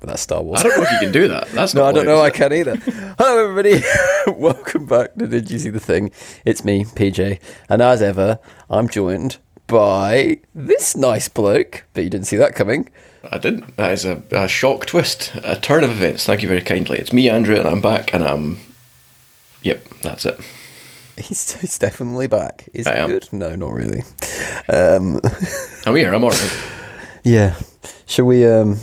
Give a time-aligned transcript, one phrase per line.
[0.00, 0.60] That's Star Wars.
[0.60, 1.48] I don't know if you can do that.
[1.48, 2.20] That's No, not I don't know.
[2.20, 2.76] I can't either.
[2.76, 3.84] Hello, everybody.
[4.40, 6.12] Welcome back to Did You See the Thing?
[6.44, 8.38] It's me, PJ, and as ever,
[8.70, 11.84] I'm joined by this nice bloke.
[11.92, 12.88] But you didn't see that coming.
[13.32, 13.76] I didn't.
[13.76, 16.24] That is a, a shock twist, a turn of events.
[16.24, 16.98] Thank you very kindly.
[16.98, 18.58] It's me, Andrew, and I'm back, and I'm.
[19.62, 20.38] Yep, that's it.
[21.18, 22.68] He's, he's definitely back.
[22.74, 23.10] Is I it am.
[23.10, 23.28] good?
[23.32, 24.02] No, not really.
[24.68, 25.20] Um,
[25.86, 26.14] I'm here.
[26.14, 26.56] I'm alright.
[27.24, 27.56] yeah.
[28.06, 28.46] Shall we?
[28.46, 28.78] Um,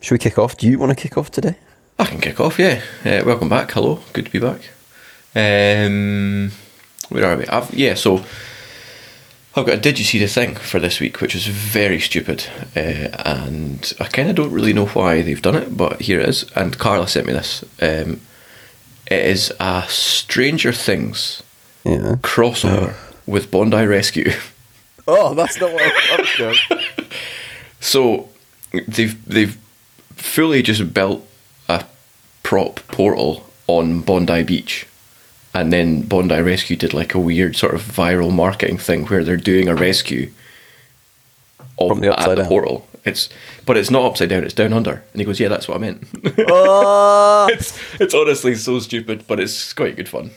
[0.00, 0.56] shall we kick off?
[0.56, 1.56] Do you want to kick off today?
[1.98, 2.58] I can kick off.
[2.58, 2.82] Yeah.
[3.04, 3.70] Uh, welcome back.
[3.72, 4.00] Hello.
[4.12, 4.60] Good to be back.
[5.34, 6.52] Um,
[7.08, 7.46] where are we?
[7.46, 7.94] I've, yeah.
[7.94, 8.18] So
[9.54, 12.46] I've got a did you see the thing for this week, which is very stupid,
[12.76, 16.28] uh, and I kind of don't really know why they've done it, but here it
[16.28, 16.50] is.
[16.54, 17.62] And Carla sent me this.
[17.80, 18.20] Um,
[19.06, 21.41] it is a Stranger Things
[21.84, 22.16] Yeah.
[22.22, 22.94] crossover
[23.26, 24.32] with Bondi Rescue.
[25.08, 26.36] Oh, that's not what I was
[26.68, 26.78] going.
[27.80, 28.28] So
[28.86, 29.58] they've they've
[30.14, 31.26] fully just built
[31.68, 31.84] a
[32.44, 34.86] prop portal on Bondi Beach,
[35.52, 39.36] and then Bondi Rescue did like a weird sort of viral marketing thing where they're
[39.36, 40.30] doing a rescue
[41.78, 42.48] of From the at upside the down.
[42.48, 42.86] portal.
[43.04, 43.28] It's
[43.66, 45.02] but it's not upside down; it's down under.
[45.12, 46.04] And he goes, "Yeah, that's what I meant."
[46.48, 47.48] Oh.
[47.50, 50.30] it's it's honestly so stupid, but it's quite good fun.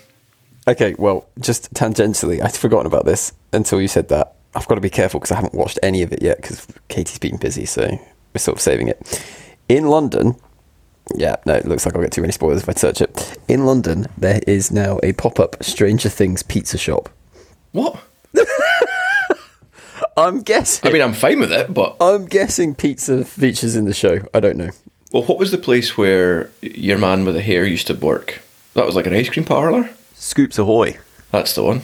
[0.67, 4.33] Okay, well, just tangentially, I'd forgotten about this until you said that.
[4.55, 7.19] I've got to be careful because I haven't watched any of it yet because Katie's
[7.19, 7.87] been busy, so
[8.33, 9.23] we're sort of saving it.
[9.69, 10.35] In London,
[11.13, 13.37] yeah, no, it looks like I'll get too many spoilers if I search it.
[13.47, 17.09] In London, there is now a pop up Stranger Things pizza shop.
[17.73, 18.01] What?
[20.17, 20.89] I'm guessing.
[20.89, 24.21] I mean, I'm fine with it, but I'm guessing pizza features in the show.
[24.33, 24.71] I don't know.
[25.11, 28.41] well, what was the place where your man with the hair used to work?
[28.73, 29.89] That was like an ice cream parlor.
[30.25, 30.97] Scoops Ahoy.
[31.31, 31.81] That's the one.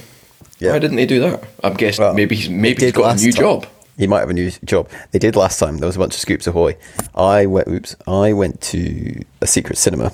[0.59, 0.71] Yeah.
[0.73, 1.43] Why didn't they do that?
[1.63, 3.41] I'm guessing Well, maybe he's maybe he's got a new time.
[3.41, 3.67] job.
[3.97, 4.89] He might have a new job.
[5.11, 5.77] They did last time.
[5.77, 6.75] There was a bunch of scoops ahoy.
[7.13, 7.67] I went.
[7.67, 7.95] Oops.
[8.07, 10.11] I went to a secret cinema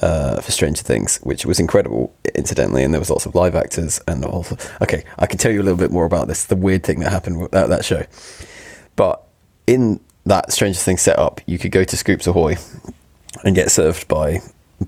[0.00, 2.84] uh, for Stranger Things, which was incredible, incidentally.
[2.84, 4.56] And there was lots of live actors and also.
[4.82, 6.44] Okay, I can tell you a little bit more about this.
[6.44, 8.04] The weird thing that happened at that show.
[8.96, 9.22] But
[9.66, 12.56] in that Stranger Things setup, you could go to Scoops Ahoy
[13.44, 14.40] and get served by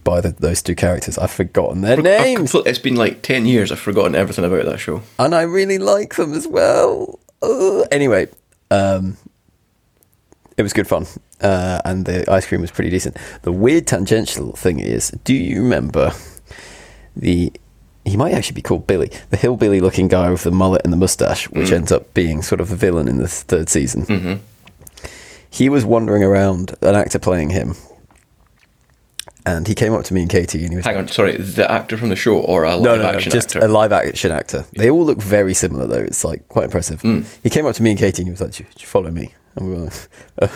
[0.05, 1.19] by the, those two characters.
[1.19, 3.71] I've forgotten their I've names, It's been like ten years.
[3.73, 5.03] I've forgotten everything about that show.
[5.19, 7.19] and I really like them as well.
[7.43, 7.87] Ugh.
[7.91, 8.29] Anyway,
[8.71, 9.17] um,
[10.57, 11.07] it was good fun,
[11.41, 13.17] uh, and the ice cream was pretty decent.
[13.43, 16.13] The weird tangential thing is, do you remember
[17.17, 17.53] the?
[18.05, 21.49] He might actually be called Billy, the hillbilly-looking guy with the mullet and the mustache,
[21.51, 24.41] which ends up being sort of the villain in the third season.
[25.49, 27.77] He was wandering around, an actor playing him,
[29.47, 31.71] and he came up to me and Katie, and he was Hang on, sorry, the
[31.71, 33.67] actor from the show or a live no, no, no, action just actor?
[33.67, 34.65] a live action actor.
[34.73, 36.03] They all look very similar, though.
[36.03, 37.01] It's like quite impressive.
[37.03, 37.23] Hmm.
[37.43, 39.35] He came up to me and Katie, and he was like, "Do you, follow me?"
[39.57, 40.09] And we were like,
[40.43, 40.49] uh,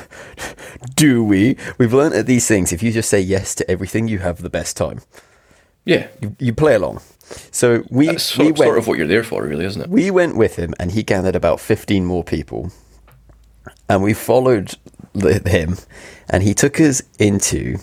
[0.94, 4.18] "Do we?" We've learned at these things, if you just say yes to everything, you
[4.18, 5.00] have the best time.
[5.84, 7.00] yeah, You, you play along.
[7.50, 9.88] So we that's we sort, went sort of what you're there for, really, isn't it?
[9.88, 12.70] we went with him, and he gathered about fifteen more people,
[13.88, 14.74] and we followed
[15.14, 15.76] him,
[16.30, 17.78] and he took us into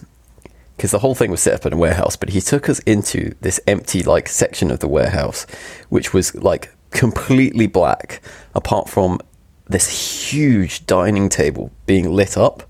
[0.78, 3.35] because the whole thing was set up in a warehouse, but he took us into
[3.41, 5.45] this empty like section of the warehouse,
[5.89, 8.22] which was like completely black,
[8.56, 9.19] apart from
[9.67, 12.63] this huge dining table being lit up,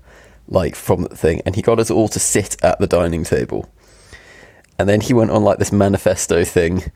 [0.48, 3.68] like from the thing, and he got us all to sit at the dining table.
[4.78, 6.90] And then he went on like this manifesto thing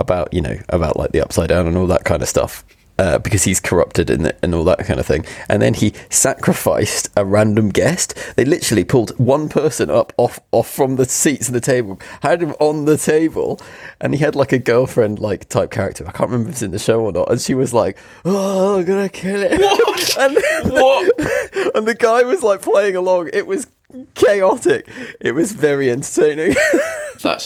[0.00, 2.64] about, you know, about like the upside down and all that kind of stuff.
[2.96, 5.26] Uh, because he's corrupted and, and all that kind of thing.
[5.48, 8.14] And then he sacrificed a random guest.
[8.36, 12.40] They literally pulled one person up off, off from the seats of the table, had
[12.40, 13.60] him on the table,
[14.00, 16.06] and he had like a girlfriend like type character.
[16.06, 17.30] I can't remember if it's in the show or not.
[17.32, 20.16] And she was like, "Oh, I'm gonna kill it." What?
[20.18, 21.74] and, What?
[21.74, 23.30] and the guy was like playing along.
[23.32, 23.66] It was
[24.14, 24.88] chaotic.
[25.20, 26.50] It was very entertaining.
[27.22, 27.40] that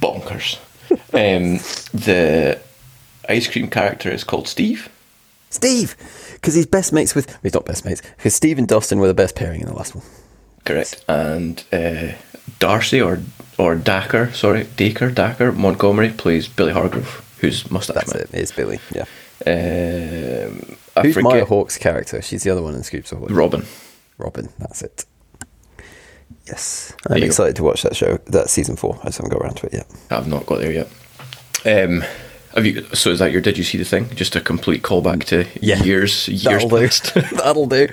[0.00, 0.58] bonkers.
[1.12, 1.58] Um,
[1.92, 2.60] the
[3.30, 4.88] ice cream character is called Steve.
[5.50, 5.96] Steve,
[6.34, 7.36] because he's best mates with.
[7.42, 9.94] He's not best mates because Steve and Dustin were the best pairing in the last
[9.94, 10.04] one.
[10.64, 11.04] Correct.
[11.08, 12.12] And uh,
[12.58, 13.20] Darcy or
[13.58, 18.22] or Dacker, sorry, Daker, Dacker Montgomery plays Billy Hargrove, who's mustache That's man.
[18.22, 18.30] it.
[18.32, 18.78] It's Billy.
[18.94, 19.06] Yeah.
[19.46, 22.20] Um, I Who's forget Maya Hawke's character?
[22.22, 23.26] She's the other one in Scoops Ahoy.
[23.28, 23.64] Robin.
[24.18, 24.50] Robin.
[24.58, 25.04] That's it.
[26.46, 27.26] Yes, There I'm go.
[27.26, 28.18] excited to watch that show.
[28.26, 28.98] That season four.
[29.02, 29.86] I just haven't got around to it yet.
[30.10, 30.88] I've not got there yet.
[31.64, 32.04] Um,
[32.54, 32.82] have you?
[32.94, 33.40] So is that your?
[33.40, 34.08] Did you see the thing?
[34.14, 35.82] Just a complete callback to Yeah.
[35.82, 36.88] years, years That'll do.
[37.36, 37.88] That'll do.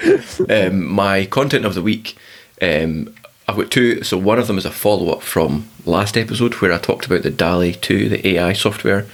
[0.49, 2.15] um, my content of the week.
[2.61, 3.13] Um,
[3.47, 4.03] I've got two.
[4.03, 7.23] So one of them is a follow up from last episode where I talked about
[7.23, 9.05] the DALL-E two, the AI software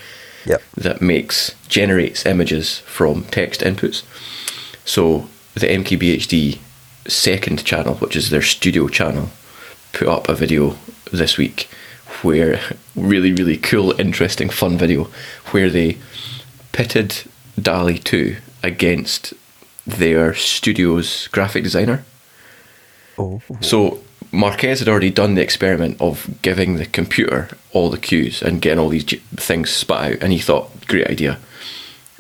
[0.46, 0.62] Yep.
[0.76, 4.04] that makes generates images from text inputs.
[4.86, 6.58] So the MKBHD
[7.08, 9.30] second channel, which is their studio channel,
[9.94, 10.78] put up a video
[11.12, 11.70] this week
[12.24, 12.60] where
[12.96, 15.06] really, really cool, interesting, fun video
[15.52, 15.98] where they
[16.72, 17.24] pitted
[17.62, 19.34] DALL-E 2 against
[19.86, 22.04] their studio's graphic designer.
[23.18, 23.42] Oh.
[23.62, 24.00] So
[24.32, 28.80] Marques had already done the experiment of giving the computer all the cues and getting
[28.80, 29.06] all these
[29.36, 31.38] things spat out, and he thought, great idea.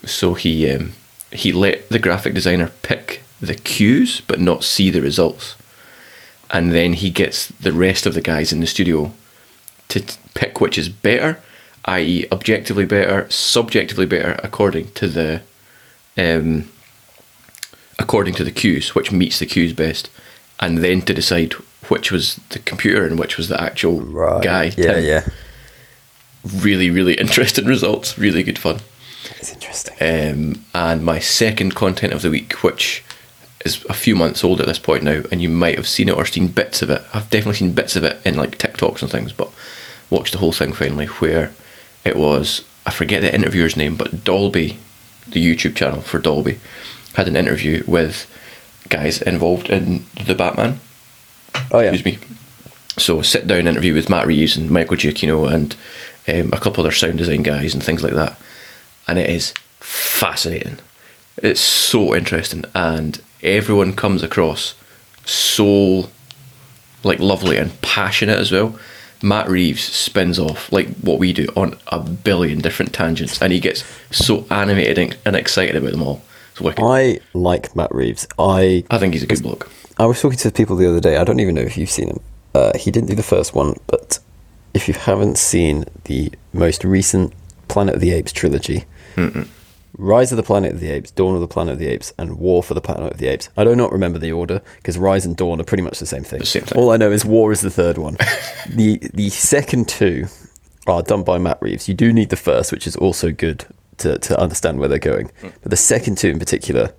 [0.05, 0.93] So he um,
[1.31, 5.55] he let the graphic designer pick the cues, but not see the results,
[6.51, 9.11] and then he gets the rest of the guys in the studio
[9.89, 10.03] to
[10.33, 11.39] pick which is better,
[11.85, 15.41] i.e., objectively better, subjectively better, according to the
[16.17, 16.69] um,
[17.99, 20.09] according to the cues, which meets the cues best,
[20.59, 21.53] and then to decide
[21.89, 24.43] which was the computer and which was the actual Right.
[24.43, 24.63] guy.
[24.77, 25.03] Yeah, Tim.
[25.05, 25.27] yeah.
[26.55, 28.17] Really, really interesting results.
[28.17, 28.79] Really good fun.
[29.39, 29.95] It's interesting.
[30.01, 33.03] Um, and my second content of the week, which
[33.65, 36.15] is a few months old at this point now, and you might have seen it
[36.15, 37.01] or seen bits of it.
[37.13, 39.51] I've definitely seen bits of it in like TikToks and things, but
[40.09, 41.51] watched the whole thing finally, where
[42.03, 44.77] it was I forget the interviewer's name, but Dolby,
[45.27, 46.59] the YouTube channel for Dolby,
[47.15, 48.29] had an interview with
[48.89, 50.79] guys involved in the Batman
[51.71, 51.91] oh yeah.
[51.91, 52.27] excuse me.
[52.97, 55.75] So sit down interview with Matt Reeves and Michael Giacchino and
[56.27, 58.39] um, a couple other sound design guys and things like that,
[59.07, 60.79] and it is fascinating.
[61.37, 64.75] It's so interesting, and everyone comes across
[65.25, 66.09] so
[67.03, 68.77] like lovely and passionate as well.
[69.21, 73.59] Matt Reeves spins off like what we do on a billion different tangents, and he
[73.59, 76.21] gets so animated and- excited about them all.
[76.51, 76.83] It's wicked.
[76.83, 78.27] I like Matt Reeves.
[78.37, 79.69] I I think he's a good bloke.
[79.97, 81.17] I was talking to people the other day.
[81.17, 82.19] I don't even know if you've seen him.
[82.53, 84.19] Uh, he didn't do the first one, but
[84.73, 87.33] if you haven't seen the most recent
[87.67, 88.85] Planet of the Apes trilogy,
[89.97, 92.37] Rise of the Planet of the Apes, Dawn of the Planet of the Apes, and
[92.37, 93.49] War for the Planet of the Apes.
[93.55, 96.23] I do not remember the order because Rise and Dawn are pretty much the same
[96.23, 96.39] thing.
[96.39, 96.77] The same thing.
[96.77, 98.17] All I know is War is the third one.
[98.69, 100.27] the the second two
[100.87, 101.87] are done by Matt Reeves.
[101.87, 103.65] You do need the first, which is also good
[103.97, 105.29] to, to understand where they're going.
[105.41, 105.49] Hmm.
[105.61, 106.93] But the second two in particular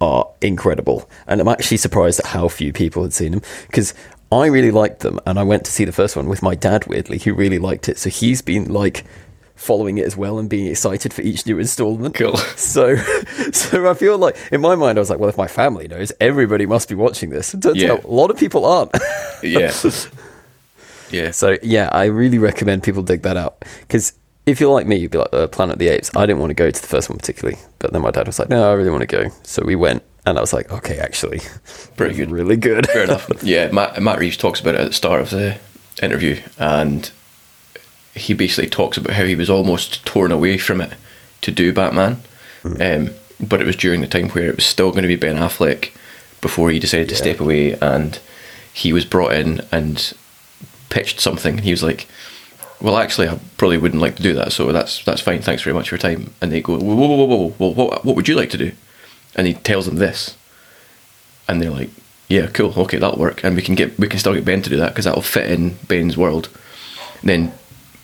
[0.00, 1.08] are incredible.
[1.26, 3.94] And I'm actually surprised at how few people had seen them because
[4.30, 5.20] I really liked them.
[5.26, 7.88] And I went to see the first one with my dad, weirdly, who really liked
[7.88, 7.98] it.
[7.98, 9.04] So he's been like
[9.54, 12.14] following it as well and being excited for each new installment.
[12.14, 12.36] Cool.
[12.56, 12.96] So,
[13.52, 16.12] so I feel like in my mind, I was like, well, if my family knows,
[16.20, 17.54] everybody must be watching this.
[17.54, 17.92] It turns Yeah.
[17.92, 18.90] out a lot of people aren't.
[19.42, 19.70] Yeah.
[21.10, 21.30] yeah.
[21.30, 24.12] So yeah, I really recommend people dig that out because
[24.46, 26.10] if you're like me, you'd be like uh, Planet of the Apes.
[26.16, 28.38] I didn't want to go to the first one particularly, but then my dad was
[28.38, 30.98] like, "No, I really want to go." So we went, and I was like, "Okay,
[30.98, 31.40] actually,
[31.96, 32.30] Pretty good.
[32.30, 33.30] really good." Fair enough.
[33.42, 35.56] Yeah, Matt, Matt Reeves talks about it at the start of the
[36.02, 37.10] interview, and
[38.14, 40.92] he basically talks about how he was almost torn away from it
[41.40, 42.22] to do Batman,
[42.64, 45.36] um, but it was during the time where it was still going to be Ben
[45.36, 45.92] Affleck
[46.40, 48.18] before he decided to step away, and
[48.72, 50.14] he was brought in and
[50.90, 51.58] pitched something.
[51.58, 52.06] He was like,
[52.80, 55.42] "Well, actually, I probably wouldn't like to do that, so that's that's fine.
[55.42, 57.54] Thanks very much for your time." And they go, "Whoa, whoa, whoa, whoa, whoa!
[57.58, 58.72] Well, what, what would you like to do?"
[59.34, 60.36] And he tells them this,
[61.48, 61.90] and they're like,
[62.28, 64.70] "Yeah, cool, okay, that'll work, and we can get we can still get Ben to
[64.70, 66.48] do that because that'll fit in Ben's world."
[67.24, 67.52] then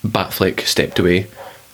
[0.05, 1.27] Batfleck stepped away,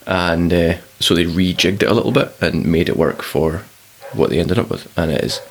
[0.05, 3.63] and uh, so they rejigged it a little bit and made it work for
[4.13, 5.41] what they ended up with, and it is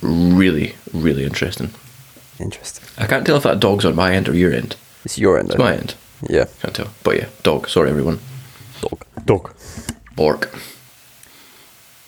[0.00, 1.70] really, really interesting.
[2.38, 2.84] Interesting.
[2.98, 4.76] I can't tell if that dog's on my end or your end.
[5.04, 5.50] It's your end.
[5.50, 5.94] It's my end.
[6.28, 6.46] Yeah.
[6.60, 7.68] Can't tell, but yeah, dog.
[7.68, 8.20] Sorry, everyone.
[8.80, 9.04] Dog.
[9.24, 9.54] Dog.
[10.14, 10.54] Bork.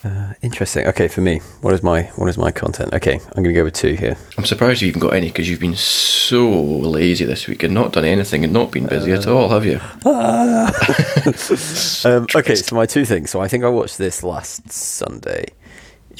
[0.04, 0.86] Uh, interesting.
[0.86, 2.94] Okay, for me, what is my what is my content?
[2.94, 4.16] Okay, I'm going to go with two here.
[4.36, 7.92] I'm surprised you even got any because you've been so lazy this week and not
[7.92, 9.80] done anything and not been busy at all, have you?
[12.04, 13.30] Um, okay, so my two things.
[13.30, 15.46] So I think I watched this last Sunday.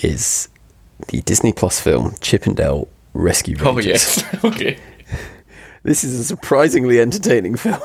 [0.03, 0.49] Is
[1.09, 3.77] the Disney Plus film Chip 'n Dale Rescue Rangers?
[3.77, 4.25] Oh yes.
[4.45, 4.77] okay.
[5.85, 7.81] This is a surprisingly entertaining film.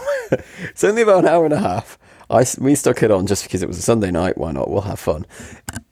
[0.63, 1.99] it's only about an hour and a half.
[2.29, 4.37] I we stuck it on just because it was a Sunday night.
[4.37, 4.69] Why not?
[4.69, 5.25] We'll have fun.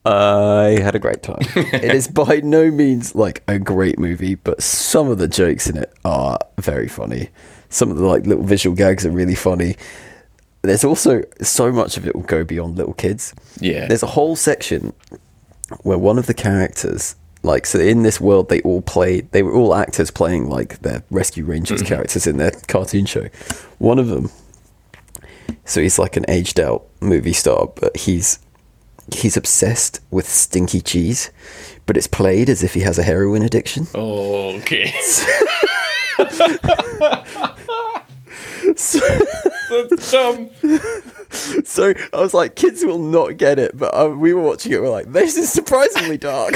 [0.05, 1.41] I had a great time.
[1.55, 5.77] it is by no means like a great movie, but some of the jokes in
[5.77, 7.29] it are very funny.
[7.69, 9.75] Some of the like little visual gags are really funny.
[10.63, 13.33] There's also so much of it will go beyond little kids.
[13.59, 13.87] Yeah.
[13.87, 14.93] There's a whole section
[15.83, 19.53] where one of the characters like so in this world they all played they were
[19.53, 21.87] all actors playing like their rescue rangers mm-hmm.
[21.87, 23.27] characters in their cartoon show
[23.79, 24.29] one of them
[25.65, 28.39] so he's like an aged out movie star but he's
[29.13, 31.31] he's obsessed with stinky cheese
[31.85, 34.93] but it's played as if he has a heroin addiction Oh, okay.
[38.75, 38.99] so,
[39.69, 40.49] That's dumb.
[41.63, 44.81] so i was like kids will not get it but uh, we were watching it
[44.81, 46.55] we're like this is surprisingly dark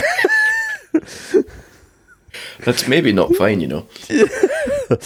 [2.60, 3.88] That's maybe not fine, you know.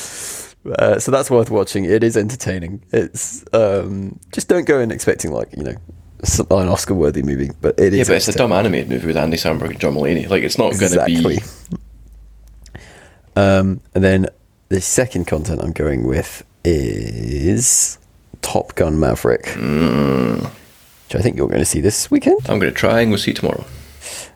[0.77, 1.85] Uh, so that's worth watching.
[1.85, 2.83] It is entertaining.
[2.91, 5.75] It's um, just don't go in expecting like you know
[6.51, 7.99] an Oscar-worthy movie, but it is.
[7.99, 10.27] Yeah, but it's a dumb animated movie with Andy Samberg and John Mulaney.
[10.29, 11.39] Like, it's not going to be.
[13.35, 14.27] Um, and then
[14.67, 17.97] the second content I'm going with is
[18.41, 20.43] Top Gun Maverick, Mm.
[20.43, 22.39] which I think you're going to see this weekend.
[22.49, 23.63] I'm going to try and we'll see tomorrow.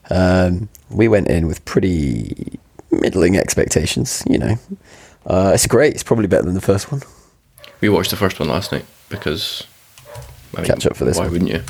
[0.09, 2.59] Um, we went in with pretty
[2.91, 4.23] middling expectations.
[4.29, 4.55] You know,
[5.25, 5.93] uh, it's great.
[5.93, 7.01] It's probably better than the first one.
[7.81, 9.65] We watched the first one last night because.
[10.55, 11.31] I mean, Catch up for this Why one.
[11.33, 11.63] wouldn't you?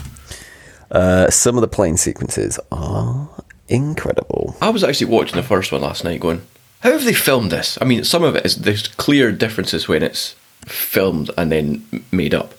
[0.91, 3.29] Uh, some of the plane sequences are
[3.69, 4.55] incredible.
[4.61, 6.41] I was actually watching the first one last night going,
[6.81, 7.77] how have they filmed this?
[7.81, 12.33] I mean, some of it is there's clear differences when it's filmed and then made
[12.33, 12.53] up.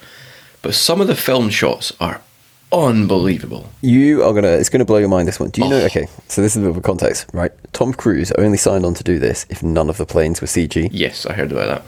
[0.62, 2.22] But some of the film shots are
[2.80, 3.70] unbelievable.
[3.80, 4.48] You are gonna.
[4.48, 5.28] It's gonna blow your mind.
[5.28, 5.50] This one.
[5.50, 5.80] Do you know?
[5.80, 5.86] Oh.
[5.86, 7.52] Okay, so this is a bit of a context, right?
[7.72, 10.88] Tom Cruise only signed on to do this if none of the planes were CG.
[10.92, 11.84] Yes, I heard about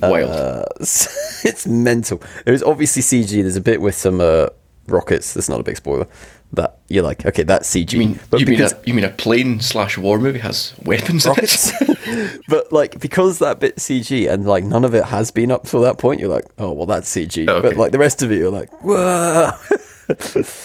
[0.00, 0.10] that.
[0.10, 0.30] Wild.
[0.30, 2.22] Uh, it's mental.
[2.44, 3.30] There's obviously CG.
[3.42, 4.48] There's a bit with some uh,
[4.88, 5.34] rockets.
[5.34, 6.06] That's not a big spoiler.
[6.52, 7.92] That you're like, okay, that's CG.
[7.92, 11.26] you mean but you mean a, you mean a plane slash war movie has weapons
[11.26, 12.40] rockets, it?
[12.48, 15.80] but like because that bit CG and like none of it has been up till
[15.82, 17.46] that point, you're like, oh well, that's CG.
[17.48, 17.68] Okay.
[17.68, 19.50] But like the rest of it, you're like, whoa.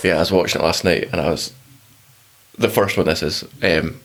[0.04, 1.52] Yeah, I was watching it last night, and I was
[2.60, 3.08] the first one.
[3.08, 3.44] This is.
[3.64, 4.00] Um,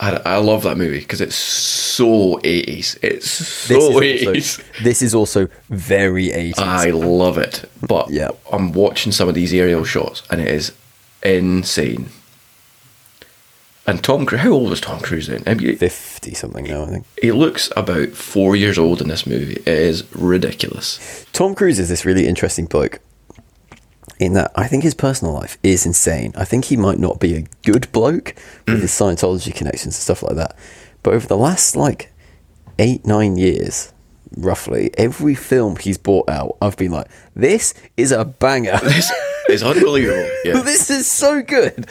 [0.00, 2.96] I, I love that movie because it's so eighties.
[3.02, 4.58] It's This so is, eighties.
[4.60, 6.58] also, this is also very 80s.
[6.60, 8.30] I love it, but Yeah.
[8.52, 10.70] I'm watching some of these aerial shots, and it is
[11.22, 12.08] insane.
[13.86, 15.42] And Tom Cruise, how old was Tom Cruise then?
[15.46, 17.06] I mean, 50 something now, I think.
[17.22, 19.54] he looks about four years old in this movie.
[19.54, 21.24] It is ridiculous.
[21.32, 23.00] Tom Cruise is this really interesting bloke
[24.18, 26.34] in that I think his personal life is insane.
[26.36, 28.34] I think he might not be a good bloke
[28.66, 29.14] with his mm.
[29.14, 30.56] Scientology connections and stuff like that.
[31.02, 32.12] But over the last like
[32.78, 33.92] eight, nine years,
[34.36, 38.78] roughly, every film he's brought out, I've been like, this is a banger.
[38.82, 39.10] This
[39.48, 40.28] is unbelievable.
[40.44, 40.60] Yeah.
[40.62, 41.86] this is so good.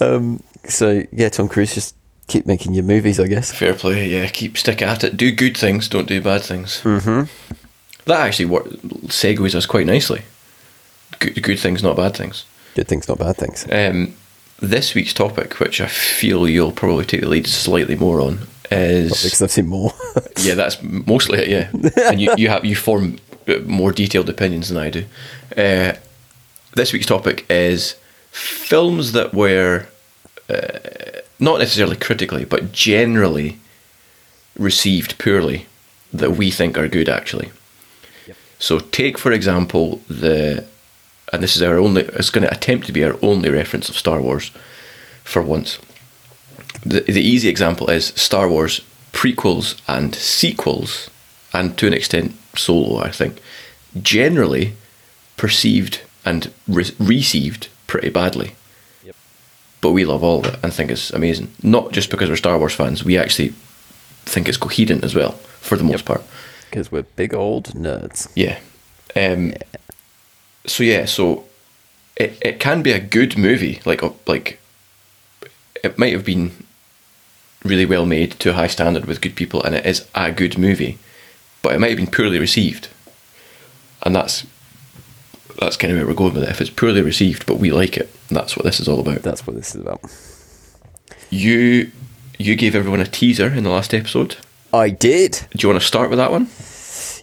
[0.00, 1.94] Um, so, yeah, Tom Cruise, just
[2.26, 3.52] keep making your movies, I guess.
[3.52, 4.26] Fair play, yeah.
[4.28, 5.16] Keep stick at it.
[5.16, 6.80] Do good things, don't do bad things.
[6.82, 7.24] Mm-hmm.
[8.06, 10.22] That actually wor- segues us quite nicely.
[11.18, 12.44] Good, good things, not bad things.
[12.74, 13.66] Good things, not bad things.
[13.70, 14.14] Um,
[14.60, 19.22] this week's topic, which I feel you'll probably take the lead slightly more on, is
[19.22, 19.92] Because I've seen more.
[20.38, 21.48] yeah, that's mostly it.
[21.48, 25.04] Yeah, and you, you have you form uh, more detailed opinions than I do.
[25.56, 25.94] Uh,
[26.74, 27.96] this week's topic is
[28.30, 29.86] films that were
[30.48, 30.78] uh,
[31.38, 33.58] not necessarily critically, but generally
[34.58, 35.66] received poorly
[36.12, 37.08] that we think are good.
[37.08, 37.50] Actually,
[38.58, 40.64] so take for example the,
[41.32, 42.02] and this is our only.
[42.02, 44.50] It's going to attempt to be our only reference of Star Wars,
[45.24, 45.78] for once.
[46.84, 48.80] The the easy example is Star Wars
[49.12, 51.10] prequels and sequels,
[51.52, 52.98] and to an extent Solo.
[52.98, 53.40] I think
[54.00, 54.74] generally
[55.36, 58.52] perceived and re- received pretty badly.
[59.80, 61.52] But we love all of it and think it's amazing.
[61.62, 63.52] Not just because we're Star Wars fans, we actually
[64.24, 66.22] think it's coherent as well, for the most part.
[66.70, 68.30] Because we're big old nerds.
[68.36, 68.58] Yeah.
[69.16, 69.54] Um,
[70.66, 71.44] So yeah, so
[72.16, 74.60] it it can be a good movie, like like
[75.84, 76.52] it might have been
[77.64, 80.56] really well made to a high standard with good people, and it is a good
[80.56, 80.98] movie,
[81.62, 82.88] but it might have been poorly received,
[84.02, 84.46] and that's
[85.64, 86.48] that's kind of where we're going with it.
[86.50, 89.22] If it's poorly received, but we like it, that's what this is all about.
[89.22, 90.00] That's what this is about.
[91.30, 91.90] You
[92.38, 94.36] you gave everyone a teaser in the last episode.
[94.72, 95.46] I did.
[95.54, 96.48] Do you want to start with that one?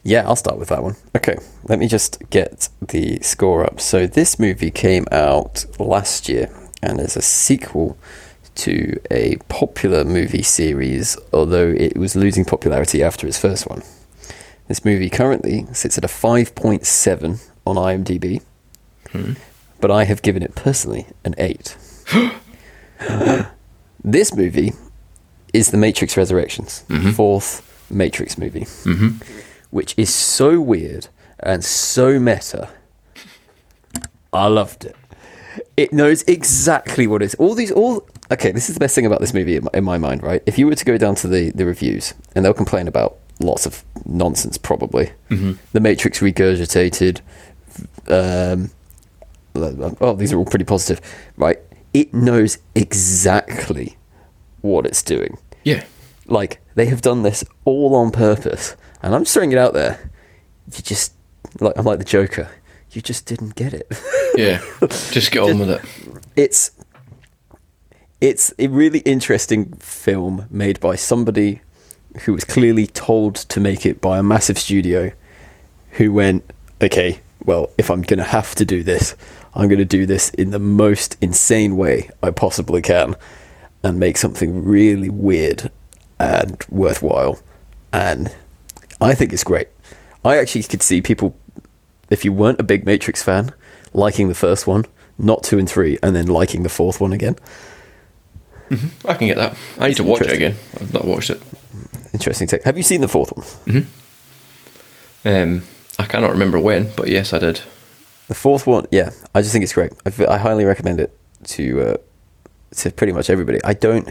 [0.03, 0.95] Yeah, I'll start with that one.
[1.15, 3.81] Okay, let me just get the score up.
[3.81, 6.49] So, this movie came out last year
[6.81, 7.97] and is a sequel
[8.55, 13.83] to a popular movie series, although it was losing popularity after its first one.
[14.67, 18.41] This movie currently sits at a 5.7 on IMDb,
[19.11, 19.33] hmm.
[19.79, 21.77] but I have given it personally an 8.
[24.03, 24.73] this movie
[25.53, 27.11] is The Matrix Resurrections, mm-hmm.
[27.11, 29.17] fourth Matrix movie, mm-hmm.
[29.71, 31.07] which is so weird
[31.39, 32.69] and so meta.
[34.31, 34.95] I loved it.
[35.75, 38.07] It knows exactly what it's all these all.
[38.31, 40.43] Okay, this is the best thing about this movie in my, in my mind, right?
[40.45, 43.65] If you were to go down to the the reviews, and they'll complain about lots
[43.65, 45.11] of nonsense, probably.
[45.29, 45.53] Mm-hmm.
[45.73, 47.21] The Matrix regurgitated.
[48.07, 48.71] Um,
[49.55, 51.01] oh, these are all pretty positive,
[51.37, 51.59] right?
[51.93, 53.97] It knows exactly
[54.61, 55.37] what it's doing.
[55.63, 55.83] Yeah.
[56.25, 60.11] Like they have done this all on purpose, and I'm just throwing it out there.
[60.75, 61.13] You just
[61.59, 62.49] like I'm like the Joker.
[62.91, 63.87] You just didn't get it.
[64.35, 64.61] Yeah.
[65.11, 65.81] Just get on with it.
[66.35, 66.71] it's
[68.21, 71.61] it's a really interesting film made by somebody
[72.21, 75.11] who was clearly told to make it by a massive studio
[75.91, 76.43] who went,
[76.81, 79.15] okay, well, if I'm going to have to do this,
[79.53, 83.15] I'm going to do this in the most insane way I possibly can
[83.83, 85.71] and make something really weird
[86.19, 87.39] and worthwhile.
[87.91, 88.35] And
[89.01, 89.69] I think it's great.
[90.23, 91.35] I actually could see people,
[92.09, 93.53] if you weren't a big Matrix fan,
[93.93, 94.85] liking the first one,
[95.17, 97.37] not two and three, and then liking the fourth one again.
[99.05, 99.57] I can get that.
[99.79, 100.55] I need to watch it again.
[100.79, 101.41] I've not watched it.
[102.13, 102.63] Interesting take.
[102.63, 103.87] Have you seen the fourth one?
[105.25, 105.63] Um,
[105.99, 107.61] I cannot remember when, but yes, I did.
[108.29, 109.91] The fourth one, yeah, I just think it's great.
[110.05, 111.15] I, I highly recommend it
[111.45, 111.97] to uh,
[112.77, 113.59] to pretty much everybody.
[113.63, 114.09] I don't.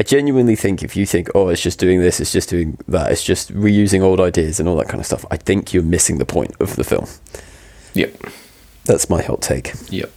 [0.00, 3.10] I genuinely think if you think, oh, it's just doing this, it's just doing that,
[3.10, 6.18] it's just reusing old ideas and all that kind of stuff, I think you're missing
[6.18, 7.06] the point of the film.
[7.94, 8.16] Yep.
[8.84, 9.72] That's my hot take.
[9.90, 10.10] Yep.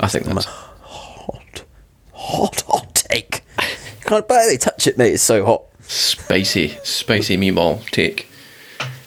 [0.00, 1.64] I think that's hot,
[2.12, 3.44] hot, hot take.
[3.60, 5.12] You can't barely touch it, mate.
[5.12, 5.64] It's so hot.
[5.86, 8.26] spicy, spicy meatball take.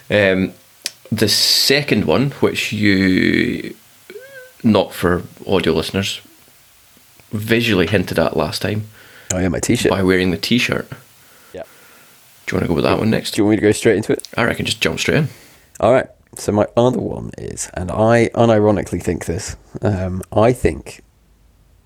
[0.10, 0.54] Um,
[1.12, 3.76] the second one, which you,
[4.64, 6.22] not for audio listeners,
[7.32, 8.88] visually hinted at last time
[9.34, 9.92] Oh yeah, my t-shirt.
[9.92, 10.88] by wearing the T-shirt.
[11.54, 11.64] Yeah.
[12.46, 13.32] Do you want to go with that one next?
[13.32, 14.28] Do you want me to go straight into it?
[14.36, 15.28] I reckon just jump straight in.
[15.80, 16.08] All right.
[16.36, 19.56] So my other one is, and I unironically think this.
[19.82, 21.02] Um, I think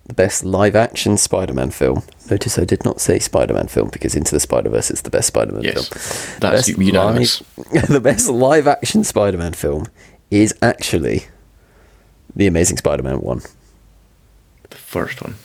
[0.06, 2.04] the best live-action Spider-Man film.
[2.30, 5.64] Notice I did not say Spider-Man film because Into the Spider-Verse is the best Spider-Man
[5.64, 6.40] Yes, film.
[6.42, 7.42] that's Best unanimous.
[7.72, 9.86] live- the best live-action Spider-Man film
[10.30, 11.24] is actually
[12.36, 13.42] the Amazing Spider-Man one.
[14.70, 15.36] The first one.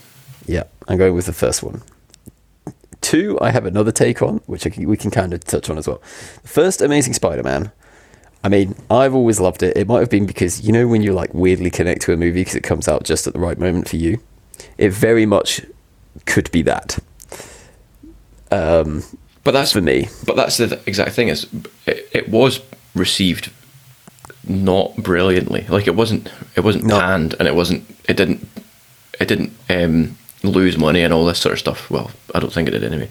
[0.47, 1.83] Yeah, I'm going with the first one.
[3.01, 5.79] Two, I have another take on, which I can, we can kind of touch on
[5.79, 6.03] as well.
[6.43, 7.71] The first Amazing Spider-Man.
[8.43, 9.77] I mean, I've always loved it.
[9.77, 12.41] It might have been because you know when you like weirdly connect to a movie
[12.41, 14.21] because it comes out just at the right moment for you.
[14.77, 15.61] It very much
[16.27, 16.99] could be that.
[18.51, 19.03] Um,
[19.45, 20.09] But that's for me.
[20.27, 21.29] But that's the exact thing.
[21.29, 21.47] Is
[21.87, 22.61] it, it was
[22.95, 23.51] received
[24.47, 25.67] not brilliantly.
[25.69, 26.31] Like it wasn't.
[26.57, 26.99] It wasn't No.
[26.99, 27.85] panned, and it wasn't.
[28.09, 28.47] It didn't.
[29.21, 31.91] It didn't um, lose money and all this sort of stuff.
[31.91, 33.09] Well, I don't think it did anyway.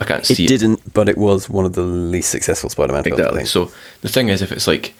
[0.00, 0.44] I can't see.
[0.44, 3.18] It didn't, but it was one of the least successful Spider-Man films.
[3.18, 3.44] Exactly.
[3.44, 4.94] So the thing is, if it's like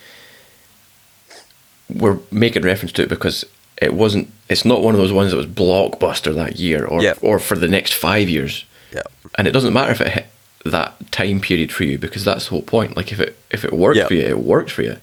[1.88, 3.44] we're making reference to it because
[3.80, 7.14] it wasn't, it's not one of those ones that was blockbuster that year or Yeah.
[7.22, 8.64] or for the next five years.
[8.92, 9.02] Yeah.
[9.36, 10.26] And it doesn't matter if it hit
[10.64, 12.96] that time period for you because that's the whole point.
[12.96, 14.06] Like if it if it worked Yeah.
[14.08, 14.96] for you, it worked for you.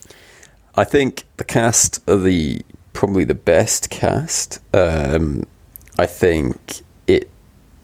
[0.76, 2.62] I think the cast are the
[2.94, 4.60] probably the best cast.
[4.74, 5.46] Um,
[5.98, 7.30] I think it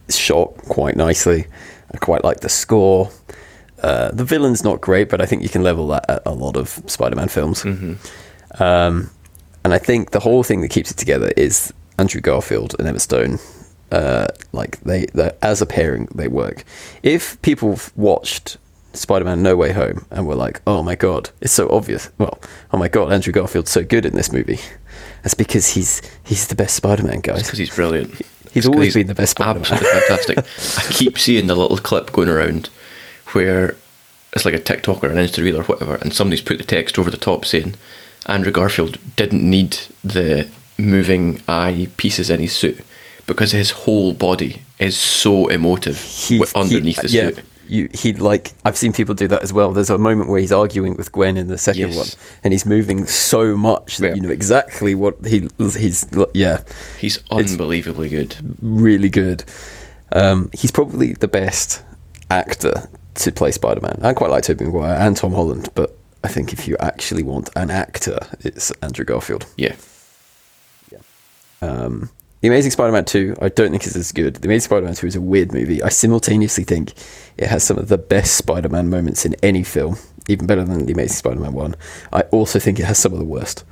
[0.09, 1.47] shot quite nicely.
[1.93, 3.09] I quite like the score.
[3.81, 6.55] Uh, the villain's not great, but I think you can level that at a lot
[6.57, 7.65] of Spider-Man films.
[8.59, 9.09] Um,
[9.63, 12.99] and I think the whole thing that keeps it together is Andrew Garfield and Emma
[12.99, 13.39] Stone.
[13.91, 15.05] Uh, like they,
[15.41, 16.63] as a pairing, they work.
[17.03, 18.57] If people watched
[18.93, 22.39] Spider-Man: No Way Home and were like, "Oh my god, it's so obvious," well,
[22.71, 24.59] "Oh my god, Andrew Garfield's so good in this movie,"
[25.23, 27.43] that's because he's he's the best Spider-Man, guys.
[27.43, 28.13] because he's brilliant.
[28.51, 29.71] He's It's always been the best Spider-Man.
[29.71, 30.37] Absolutely fantastic.
[30.79, 32.69] I keep seeing the little clip going around
[33.33, 33.75] where
[34.33, 36.97] it's like a TikTok or an Insta reel or whatever, and somebody's put the text
[36.97, 37.75] over the top saying
[38.27, 42.79] Andrew Garfield didn't need the moving eye pieces in his suit
[43.27, 47.39] because his whole body is so emotive He- wi- underneath he- the yeah, suit.
[47.67, 49.71] You, he like I've seen people do that as well.
[49.71, 51.95] There's a moment where he's arguing with Gwen in the second Yes.
[51.97, 52.07] one,
[52.43, 54.15] and he's moving so much that Yeah.
[54.15, 56.63] you know exactly what he he's yeah,
[56.99, 58.35] He's unbelievably good.
[58.61, 59.45] really good.
[60.11, 61.81] Um, he's probably the best
[62.29, 63.99] actor to play Spider-Man.
[64.01, 67.49] I quite like Tobey Maguire and Tom Holland, but I think if you actually want
[67.55, 69.45] an actor, it's Andrew Garfield.
[69.57, 69.75] Yeah.
[71.61, 72.09] Um,
[72.41, 74.35] the Amazing Spider-Man 2, I don't think is as good.
[74.35, 75.81] The Amazing Spider-Man 2 is a weird movie.
[75.83, 76.93] I simultaneously think
[77.37, 80.93] it has some of the best Spider-Man moments in any film, even better than The
[80.93, 81.75] Amazing Spider-Man 1.
[82.13, 83.63] I also think it has some of the worst.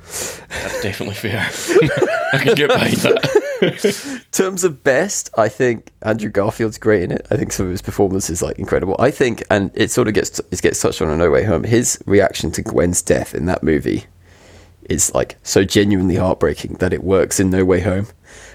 [0.48, 1.40] That's definitely fair.
[2.32, 3.40] I can get behind that.
[3.62, 7.26] In terms of best, I think Andrew Garfield's great in it.
[7.30, 8.96] I think some of his performance is like incredible.
[8.98, 11.64] I think, and it sort of gets it gets touched on in No Way Home.
[11.64, 14.06] His reaction to Gwen's death in that movie
[14.88, 18.06] is like so genuinely heartbreaking that it works in No Way Home.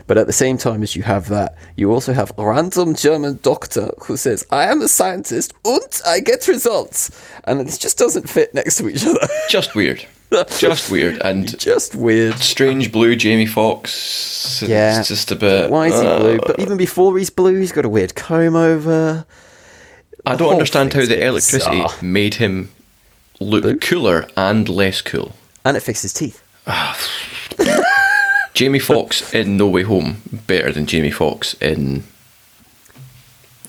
[0.08, 3.40] But at the same time as you have that, you also have a random German
[3.42, 7.10] doctor who says, "I am a scientist and I get results,"
[7.46, 9.28] and it just doesn't fit next to each other.
[9.50, 10.06] Just weird.
[10.58, 11.22] Just weird.
[11.22, 12.36] And just weird.
[12.40, 14.62] strange blue Jamie Foxx.
[14.62, 15.00] Yeah.
[15.00, 15.70] It's just a bit.
[15.70, 16.40] Why is he uh, blue?
[16.40, 19.26] But even before he's blue, he's got a weird comb over.
[20.26, 22.02] I don't understand how the electricity bizarre.
[22.02, 22.72] made him
[23.40, 25.36] look cooler and less cool.
[25.64, 26.42] And it fixed his teeth.
[28.56, 32.04] Jamie Foxx in No Way Home better than Jamie Foxx in.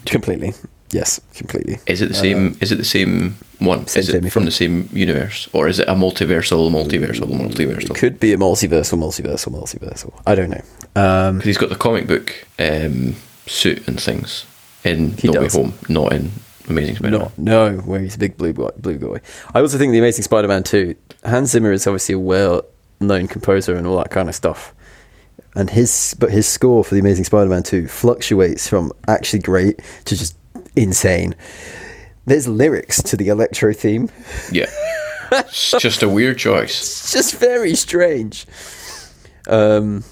[0.06, 0.52] Completely.
[0.90, 1.78] Yes, completely.
[1.86, 2.56] Is it the same?
[2.60, 3.86] is it the same one?
[3.88, 7.28] Same is it Jamie from the same universe, or is it a multiversal, multiversal, It
[7.56, 7.94] multiversal?
[7.96, 10.12] could be a multiversal, multiversal, multiversal.
[10.26, 10.62] I don't know.
[10.94, 14.46] Um, Because he's got the comic book um, suit and things
[14.84, 15.48] in No Way.
[15.48, 16.30] Home, not in
[16.68, 17.20] Amazing Spider-Man.
[17.20, 19.20] not no, where he's a big blue boy, blue guy.
[19.54, 20.94] I also think the Amazing Spider-Man 2.
[21.24, 24.72] Hans Zimmer is obviously a well-known composer and all that kind of stuff.
[25.56, 30.16] And his but his score for the Amazing Spider-Man 2 fluctuates from actually great to
[30.16, 30.36] just
[30.76, 31.34] insane.
[32.26, 34.10] There's lyrics to the electro theme.
[34.52, 34.66] Yeah,
[35.32, 36.78] it's just a weird choice.
[37.06, 38.46] It's just very strange.
[39.48, 40.04] Um,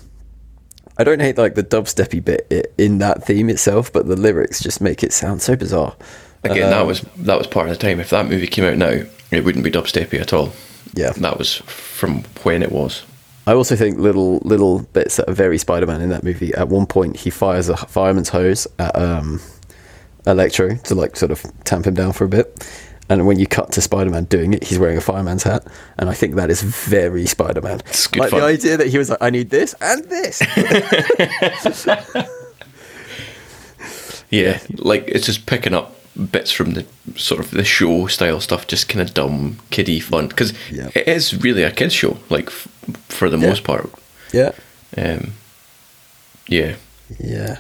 [0.97, 4.81] I don't hate like the dubsteppy bit in that theme itself, but the lyrics just
[4.81, 5.97] make it sound so bizarre.
[6.45, 8.01] Again, that Um, was that was part of the time.
[8.01, 10.53] If that movie came out now, it wouldn't be dubsteppy at all.
[10.95, 11.11] yeah.
[11.17, 13.03] That was from when it was.
[13.47, 16.55] I also think little little bits that are very Spider-Man in that movie.
[16.55, 19.41] At one point, he fires a fireman's hose at um,
[20.27, 22.67] Electro to like sort of tamp him down for a bit.
[23.11, 25.67] And when you cut to Spider-Man doing it, he's wearing a fireman's hat,
[25.99, 27.83] and I think that is very Spider-Man.
[28.17, 28.41] Like fun.
[28.41, 30.41] the idea that he was like, "I need this and this."
[34.35, 35.94] Yeah, like it's just picking up
[36.31, 36.85] bits from the
[37.17, 40.29] sort of the show style stuff, just kind of dumb, kiddie fun.
[40.29, 40.91] Because Yeah.
[40.95, 42.69] it is really a kids show, like f-
[43.09, 43.49] for the Yeah.
[43.49, 43.91] most part.
[44.33, 44.53] yeah,
[44.97, 45.33] Um,
[46.49, 46.75] yeah,
[47.19, 47.59] yeah.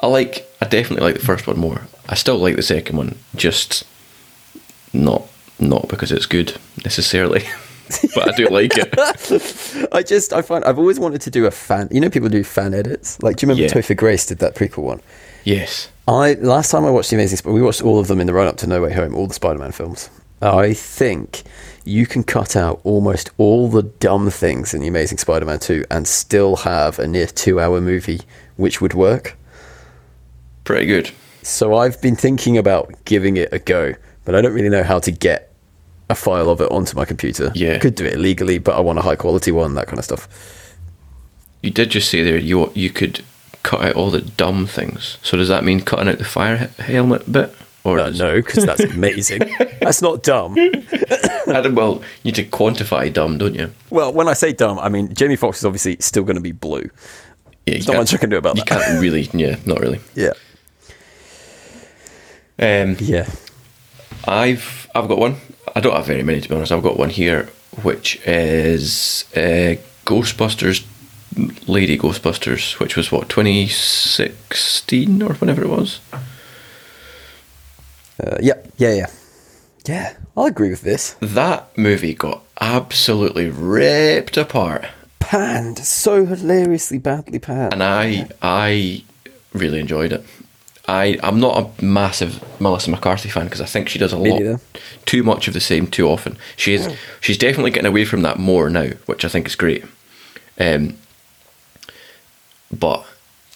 [0.00, 0.46] I like.
[0.60, 1.82] I definitely like the first one more.
[2.08, 3.84] I still like the second one, just
[4.92, 5.22] not
[5.58, 7.44] not because it's good necessarily,
[8.14, 8.94] but I do like it.
[9.92, 11.88] I just I find I've always wanted to do a fan.
[11.90, 13.22] You know, people do fan edits.
[13.22, 13.80] Like, do you remember Yeah.
[13.82, 15.00] Topher Grace did that prequel one?
[15.44, 18.34] Yes, I last time I watched the Amazing, we watched all of them in the
[18.34, 20.10] run up to No Way Home, all the Spider-Man films.
[20.42, 21.42] I think
[21.84, 26.06] you can cut out almost all the dumb things in the Amazing Spider-Man two and
[26.06, 28.20] still have a near two-hour movie
[28.56, 29.36] which would work.
[30.64, 31.10] pretty good.
[31.42, 34.98] So I've been thinking about giving it a go, but I don't really know how
[34.98, 35.52] to get
[36.10, 37.52] a file of it onto my computer.
[37.54, 37.74] Yeah.
[37.74, 40.04] I could do it illegally, but I want a high quality one, that kind of
[40.04, 40.28] stuff.
[41.62, 43.24] You did just say there you you could
[43.64, 45.18] cut out all the dumb things.
[45.22, 47.52] So does that mean cutting out the fire he- helmet bit?
[47.82, 49.40] Or Uh, no, because that's amazing.
[49.80, 50.54] that's not dumb.
[50.54, 53.72] Well, you need to quantify dumb, don't you?
[53.90, 56.52] Well, when I say dumb, I mean Jamie Foxx is obviously still going to be
[56.52, 56.88] blue.
[57.66, 58.70] Yeah, There's not much I can do about You that.
[58.78, 60.00] You can't really, yeah, not really.
[60.14, 60.32] Yeah.
[62.58, 63.28] Um, Yeah.
[64.26, 65.36] I've I've got one.
[65.76, 66.72] I don't have very many to be honest.
[66.72, 67.50] I've got one here,
[67.82, 70.84] which is uh, Ghostbusters,
[71.66, 76.00] Lady Ghostbusters, which was what 2016 or whenever it was.
[78.22, 78.54] Uh, yeah.
[78.76, 78.94] Yeah.
[78.94, 79.06] Yeah.
[79.86, 80.14] Yeah.
[80.36, 81.16] I'll agree with this.
[81.20, 84.86] That movie got absolutely ripped apart,
[85.20, 85.78] Panned.
[85.78, 87.72] So hilariously badly panned.
[87.72, 89.02] and I I
[89.52, 90.24] really enjoyed it.
[90.86, 94.30] I I'm not a massive Melissa McCarthy fan because I think she does a Me
[94.30, 94.60] lot neither.
[95.06, 96.36] too much of the same too often.
[96.56, 96.88] She is
[97.20, 99.84] she's definitely getting away from that more now, which I think is great.
[100.60, 100.96] Um,
[102.72, 103.04] but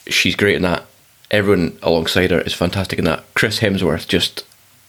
[0.07, 0.85] she's great in that.
[1.31, 3.23] Everyone alongside her is fantastic in that.
[3.35, 4.45] Chris Hemsworth just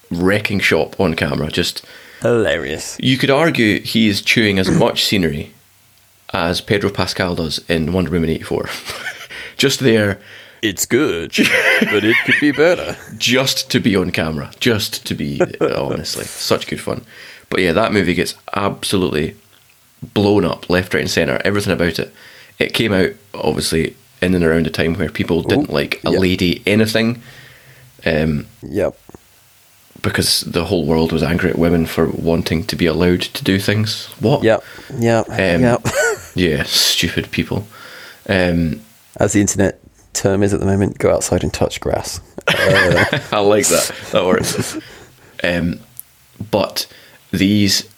[0.10, 1.50] wrecking shop on camera.
[1.50, 1.86] Just
[2.22, 2.98] Hilarious.
[3.00, 5.54] you could argue he is chewing as much scenery
[6.34, 8.70] as Pedro Pascal does in Wonder Woman eighty four.
[9.58, 10.20] just there,
[10.62, 11.32] It's good,
[11.92, 12.96] but it could be better.
[13.18, 17.04] just to be on camera, just to be honestly such good fun.
[17.50, 19.36] But yeah, that movie gets absolutely
[20.14, 21.42] blown up left, right, and center.
[21.44, 22.14] Everything about it.
[22.60, 26.12] It came out obviously in and around a time where people didn't Ooh, like a
[26.12, 26.20] yeah.
[26.20, 27.22] lady anything,
[28.06, 28.98] um, Yep.
[30.02, 33.60] because the whole world was angry at women for wanting to be allowed to do
[33.60, 34.06] things.
[34.20, 34.44] What?
[34.44, 34.64] Yep.
[34.98, 35.30] Yep.
[35.30, 35.86] Um, yep.
[36.36, 37.68] Yeah, stupid people.
[38.30, 38.82] Um,
[39.18, 39.80] As the internet
[40.14, 42.22] term is at the moment, go outside and touch grass.
[42.48, 43.92] Uh, I like that.
[44.12, 44.78] That works.
[45.44, 45.80] um,
[46.52, 46.86] but
[47.32, 47.90] these,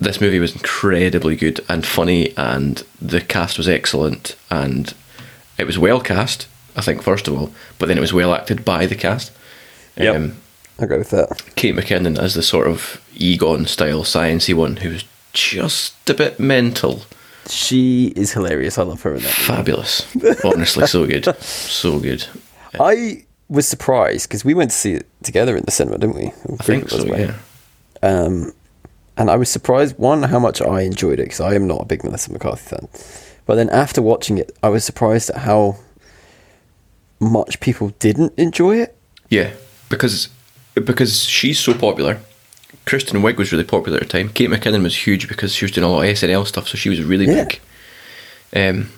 [0.00, 4.94] this movie was incredibly good and funny, and the cast was excellent, and
[5.58, 6.48] it was well cast.
[6.76, 9.32] I think first of all, but then it was well acted by the cast.
[9.96, 10.14] Yep.
[10.14, 10.36] Um,
[10.78, 11.42] I'll go with that.
[11.56, 16.38] Kate McKinnon as the sort of Egon style sciencey one who was just a bit
[16.38, 17.02] mental.
[17.48, 18.76] She is hilarious.
[18.76, 19.32] I love her in that.
[19.32, 20.06] Fabulous.
[20.44, 21.24] Honestly, so good.
[21.42, 22.26] So good.
[22.78, 26.26] I was surprised because we went to see it together in the cinema, didn't we?
[26.26, 27.36] I think so, yeah.
[28.02, 28.52] Um,
[29.16, 31.84] and I was surprised one how much I enjoyed it because I am not a
[31.86, 32.88] big Melissa McCarthy fan.
[33.46, 35.76] But then after watching it, I was surprised at how
[37.20, 38.96] much people didn't enjoy it.
[39.30, 39.52] Yeah,
[39.88, 40.28] because
[40.74, 42.18] because she's so popular.
[42.84, 44.28] Kristen Wiig was really popular at the time.
[44.28, 46.88] Kate McKinnon was huge because she was doing a lot of SNL stuff, so she
[46.88, 47.44] was really Yeah.
[47.44, 47.60] big.
[48.54, 48.90] Um,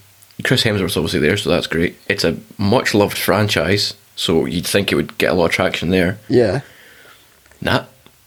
[0.45, 1.97] Chris Hemsworth's obviously there, so that's great.
[2.09, 5.91] It's a much loved franchise, so you'd think it would get a lot of traction
[5.91, 6.19] there.
[6.29, 6.61] Yeah.
[7.61, 7.85] Nah,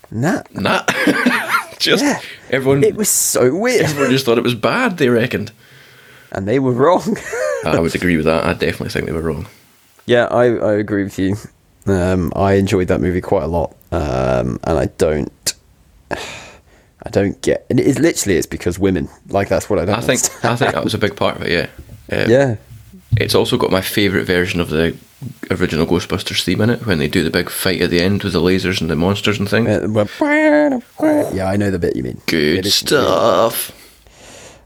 [0.10, 0.42] Nah.
[0.54, 0.84] nah.
[1.82, 2.20] just Yeah.
[2.50, 3.82] everyone, It was so weird.
[3.84, 4.98] everyone just thought it was bad.
[4.98, 5.52] They reckoned.
[6.32, 7.18] and they were wrong.
[7.66, 8.46] I would agree with that.
[8.46, 9.48] I definitely think they were wrong.
[10.06, 11.36] yeah, I, I agree with you.
[11.88, 13.76] Um, I enjoyed that movie quite a lot.
[13.92, 15.54] Um, and I don't.
[16.12, 17.66] I don't get.
[17.70, 19.10] And it's literally it's because women.
[19.30, 19.96] Like that's what I don't.
[19.98, 21.52] I think I think that was a big part of it.
[21.52, 21.68] Yeah.
[22.14, 22.56] Um, yeah.
[23.18, 24.96] It's also got my favourite version of the
[25.52, 28.34] original Ghostbusters theme in it when they do the big fight at the end with
[28.34, 29.68] the lasers and the monsters and things.
[29.68, 29.88] Uh,
[31.34, 32.22] Yeah, I know the bit you mean.
[32.26, 33.72] Good stuff.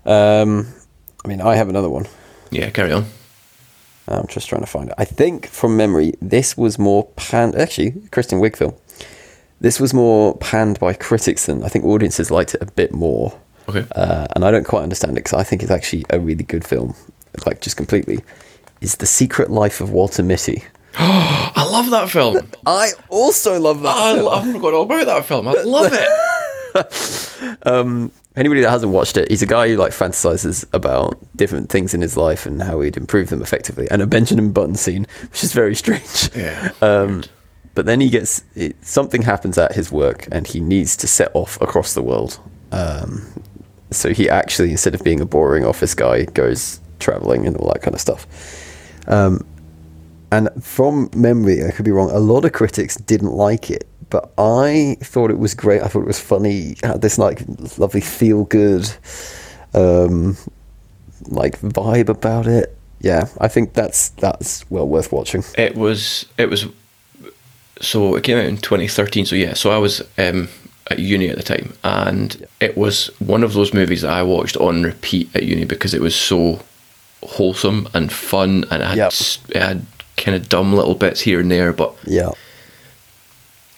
[0.06, 0.68] Um,
[1.24, 2.06] I mean, I have another one.
[2.52, 3.06] Yeah, carry on.
[4.08, 4.96] I'm just trying to find it.
[5.00, 7.56] I think from memory, this was more panned.
[7.56, 8.76] Actually, Kristen Wiig film.
[9.60, 13.36] This was more panned by critics than I think audiences liked it a bit more.
[13.68, 13.86] Okay.
[13.96, 16.64] Uh, and I don't quite understand it because I think it's actually a really good
[16.64, 16.96] film.
[17.46, 18.24] Like, just completely.
[18.82, 20.64] Is The Secret Life of Walter Mitty.
[20.98, 22.50] I love that film.
[22.66, 23.96] I also love that.
[23.96, 24.28] I, film.
[24.28, 25.48] I forgot all about that film.
[25.48, 28.12] I love it.
[28.36, 32.02] Anybody that hasn't watched it, he's a guy who like fantasizes about different things in
[32.02, 33.88] his life and how he'd improve them effectively.
[33.90, 36.30] And a Benjamin Button scene, which is very strange.
[36.36, 36.72] Yeah.
[36.82, 37.24] Um,
[37.74, 41.30] but then he gets it, something happens at his work, and he needs to set
[41.34, 42.40] off across the world.
[42.72, 43.22] Um,
[43.92, 47.82] so he actually, instead of being a boring office guy, goes traveling and all that
[47.82, 48.28] kind of stuff.
[49.08, 49.46] Um,
[50.32, 52.12] and from memory, I could be wrong.
[52.12, 55.82] A lot of critics didn't like it, but I thought it was great.
[55.82, 56.72] I thought it was funny.
[56.72, 57.44] It had this like
[57.78, 58.90] lovely feel good,
[59.74, 60.38] um,
[61.28, 62.78] like vibe about it.
[63.00, 65.44] Yeah, I think that's that's well worth watching.
[65.58, 66.26] It was.
[66.38, 66.66] It was.
[67.82, 69.26] So it came out in 2013.
[69.26, 69.54] So yeah.
[69.54, 70.50] So I was um,
[70.90, 74.58] at uni at the time, and it was one of those movies that I watched
[74.58, 76.62] on repeat at uni because it was so
[77.24, 79.14] wholesome and fun, and it had, Yep.
[79.50, 79.86] it had
[80.18, 82.32] kind of dumb little bits here and there, but Yeah,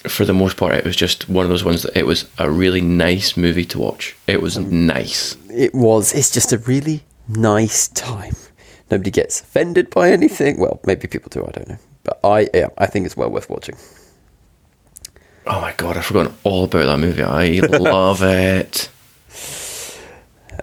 [0.05, 2.49] for the most part, it was just one of those ones that it was a
[2.49, 4.15] really nice movie to watch.
[4.27, 5.35] It was nice.
[5.49, 6.13] it was.
[6.13, 8.35] It's just a really nice time.
[8.89, 10.59] Nobody gets offended by anything.
[10.59, 11.45] Well, maybe people do.
[11.45, 11.77] I don't know.
[12.03, 13.75] But I, yeah, I think it's well worth watching.
[15.45, 17.23] Oh my god, I've forgotten all about that movie.
[17.23, 18.89] I love it.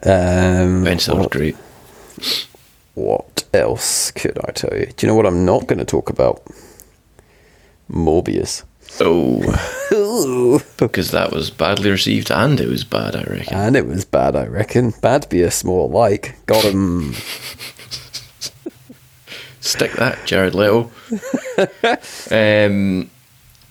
[0.02, 1.56] Um, Ben Stiller's what, great.
[2.94, 4.87] What else could I tell you?
[4.87, 6.42] Do you know what I'm not going to talk about?
[7.90, 8.64] Morbius.
[9.00, 13.57] Oh, because that was badly received and it was bad, I reckon.
[13.57, 14.92] And it was bad, I reckon.
[15.02, 16.37] Bad Bias, more like.
[16.46, 17.14] Got him.
[19.61, 20.90] Stick that, Jared Leto.
[22.30, 23.11] um,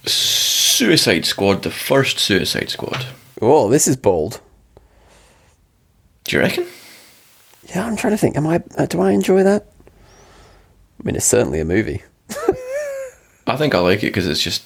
[0.06, 3.06] Suicide Squad, the first Suicide Squad.
[3.42, 4.42] Oh, this is bold.
[6.26, 6.66] Do you reckon?
[7.74, 8.38] Yeah, I'm trying to think.
[8.38, 8.62] Am I?
[8.78, 9.66] Uh, do I enjoy that?
[11.00, 12.04] I mean, it's certainly a movie.
[13.48, 14.64] I think I like it because it's just.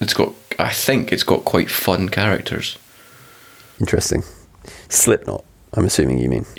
[0.00, 0.34] It's got.
[0.58, 2.78] I think it's got quite fun characters.
[3.80, 4.24] Interesting.
[4.88, 5.44] Slipknot.
[5.74, 6.46] I'm assuming you mean.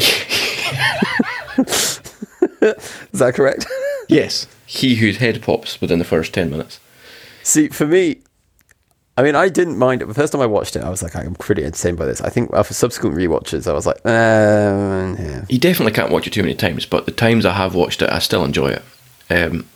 [2.61, 3.65] is that correct?
[4.07, 4.47] Yes.
[4.65, 6.79] He whose head pops within the first 10 minutes.
[7.43, 8.21] See, for me,
[9.19, 10.05] I mean, I didn't mind it.
[10.05, 12.21] The first time I watched it, I was like, I'm pretty entertained by this.
[12.21, 15.43] I think after subsequent rewatches, I was like, uh, yeah.
[15.49, 18.09] You definitely can't watch it too many times, but the times I have watched it,
[18.09, 18.83] I still enjoy it.
[19.29, 19.67] Um,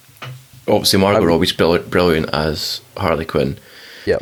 [0.66, 3.58] obviously, Margot Robbie's brilliant, brilliant as Harley Quinn.
[4.06, 4.20] Yeah.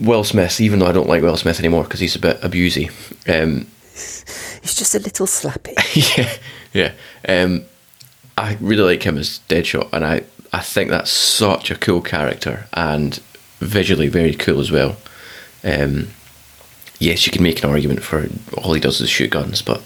[0.00, 2.90] Will Smith, even though I don't like Will Smith anymore because he's a bit abusey.
[3.28, 3.68] Um,
[4.62, 5.74] He's just a little slappy.
[6.18, 6.92] yeah,
[7.28, 7.42] yeah.
[7.42, 7.66] Um,
[8.36, 12.66] I really like him as Deadshot, and I, I think that's such a cool character
[12.72, 13.20] and
[13.60, 14.96] visually very cool as well.
[15.64, 16.08] Um,
[16.98, 19.82] yes, you can make an argument for all he does is shoot guns, but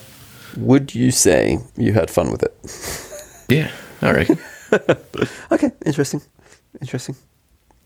[0.57, 2.55] Would you say you had fun with it?
[3.49, 4.39] yeah, I reckon.
[5.53, 6.23] Okay, interesting.
[6.81, 7.15] Interesting.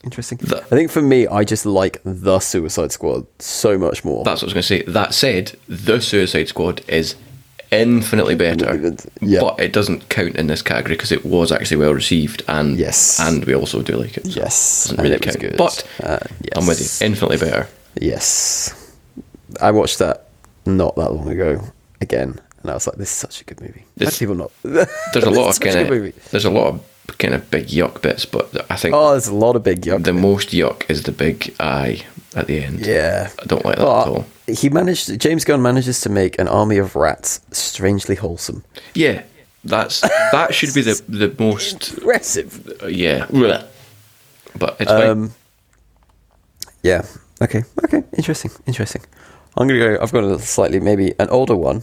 [0.05, 0.39] Interesting.
[0.39, 4.23] The- I think for me, I just like the Suicide Squad so much more.
[4.23, 4.93] That's what I was going to say.
[4.93, 7.17] That said, the Suicide Squad is
[7.71, 9.41] infinitely better, yeah.
[9.41, 13.19] but it doesn't count in this category because it was actually well received, and Yes.
[13.21, 14.25] and we also do like it.
[14.27, 15.41] so yes, doesn't really count.
[15.41, 15.57] good.
[15.57, 16.19] But Uh,
[16.55, 17.07] I'm with you.
[17.07, 17.69] Infinitely better.
[18.01, 18.73] Yes,
[19.61, 20.29] I watched that
[20.67, 21.61] not that long ago
[22.01, 24.35] again, and I was like, "This is such a good movie." How This- do people
[24.35, 24.51] not?
[25.13, 26.81] There's a lot of kind of there's a lot of
[27.19, 30.03] kind of big yuck bits, but I think Oh, there's a lot of big yuck.
[30.05, 32.03] the most yuck is the big eye
[32.35, 32.85] at the end.
[32.85, 34.27] yeah, I don't like that at all.
[34.47, 35.19] He managed.
[35.21, 38.65] James Gunn manages to make an army of rats strangely wholesome.
[38.95, 39.23] Yeah,
[39.65, 42.83] that's that should be the the most Impressive.
[42.89, 43.27] yeah.
[43.27, 43.67] Blech.
[44.59, 45.09] But it's fine.
[45.09, 45.35] Um,
[46.83, 47.05] yeah.
[47.43, 47.63] Okay.
[47.85, 48.03] Okay.
[48.17, 48.51] Interesting.
[48.67, 49.03] Interesting.
[49.57, 49.99] I'm gonna go.
[50.03, 51.83] I've got a slightly maybe an older one,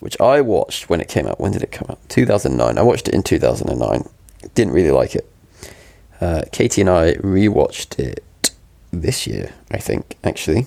[0.00, 1.38] which I watched when it came out.
[1.40, 1.98] When did it come out?
[2.08, 2.78] 2009.
[2.78, 4.08] I watched it in 2009.
[4.54, 5.30] Didn't really like it.
[6.20, 8.22] Uh, Katie and I rewatched it
[8.92, 10.66] this year, I think, actually,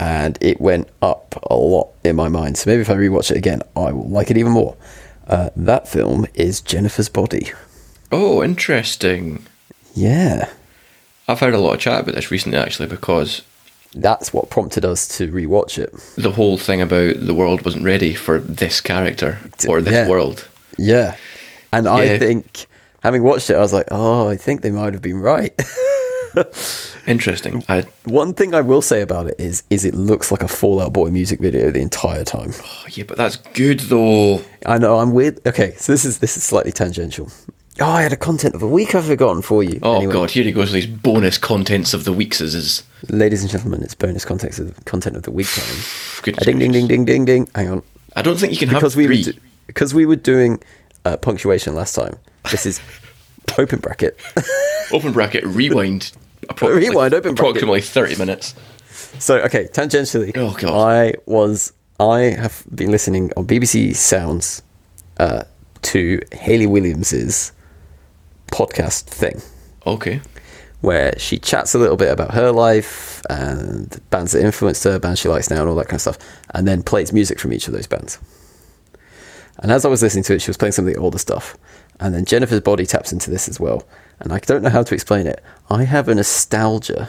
[0.00, 2.58] and it went up a lot in my mind.
[2.58, 4.76] So maybe if I rewatch it again, I will like it even more.
[5.26, 7.50] Uh, that film is Jennifer's Body.
[8.12, 9.44] Oh, interesting.
[9.94, 10.48] Yeah,
[11.26, 13.42] I've heard a lot of chat about this recently, actually, because
[13.94, 15.92] that's what prompted us to rewatch it.
[16.16, 20.08] the whole thing about the world wasn't ready for this character or this Yeah.
[20.08, 20.46] world.
[20.78, 21.16] Yeah.
[21.72, 21.94] And Yeah.
[21.94, 22.66] I think,
[23.02, 25.52] having watched it, I was like, oh, I think they might have been right.
[27.06, 27.64] Interesting.
[27.68, 30.80] I, One thing I will say about it is, is it looks like a Fall
[30.80, 32.52] Out Boy music video the entire time.
[32.62, 34.42] oh, yeah, but that's good though.
[34.64, 35.40] I know I'm weird.
[35.46, 37.30] Okay, so this is this is slightly tangential.
[37.78, 39.78] Oh, I had a content of the week I've forgotten for you.
[39.82, 42.40] Oh Anyway, god, here he goes with these bonus contents of the weeks.
[42.40, 45.76] Is is ladies and gentlemen, it's bonus context of content of the week time.
[46.22, 47.48] goodness Uh, ding ding ding ding ding ding.
[47.54, 47.82] Hang on,
[48.16, 49.22] I don't think you can because have we were three.
[49.32, 50.62] do- because we were doing
[51.04, 52.16] uh, punctuation last time.
[52.50, 52.80] This is
[53.58, 54.18] open bracket.
[54.92, 56.12] Open bracket, rewind.
[56.48, 57.62] Approximately- Rewind, open bracket.
[57.62, 58.54] Approximately 30 minutes.
[59.18, 60.32] So okay, tangentially.
[60.36, 60.72] Oh, God.
[60.88, 64.62] I was I have been listening on BBC Sounds
[65.18, 65.44] uh,
[65.82, 67.52] to Hayley Williams's
[68.52, 69.40] podcast thing,
[69.86, 70.20] Okay.
[70.82, 75.20] where she chats a little bit about her life and bands that influenced her, bands
[75.20, 76.18] she likes now, and all that kind of stuff,
[76.54, 78.18] and then plays music from each of those bands.
[79.58, 81.56] And as I was listening to it, she was playing some of the older stuff,
[82.00, 83.86] and then Jennifer's body taps into this as well.
[84.20, 85.42] And I don't know how to explain it.
[85.70, 87.08] I have a nostalgia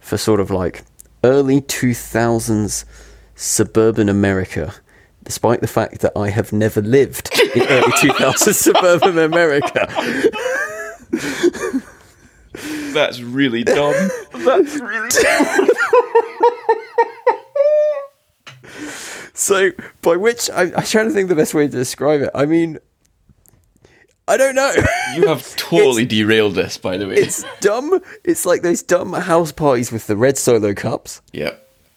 [0.00, 0.84] for sort of like
[1.24, 2.84] early 2000s
[3.34, 4.74] suburban America,
[5.22, 9.86] despite the fact that I have never lived in early 2000s suburban America.
[12.92, 13.94] That's really dumb.
[14.34, 15.10] That's really.
[19.34, 19.70] so,
[20.02, 22.30] by which I, I'm trying to think the best way to describe it.
[22.34, 22.78] I mean,
[24.32, 24.72] I don't know.
[25.14, 27.14] you have totally derailed this, by the way.
[27.16, 28.00] it's dumb.
[28.24, 31.20] It's like those dumb house parties with the red solo cups.
[31.32, 31.54] yeah.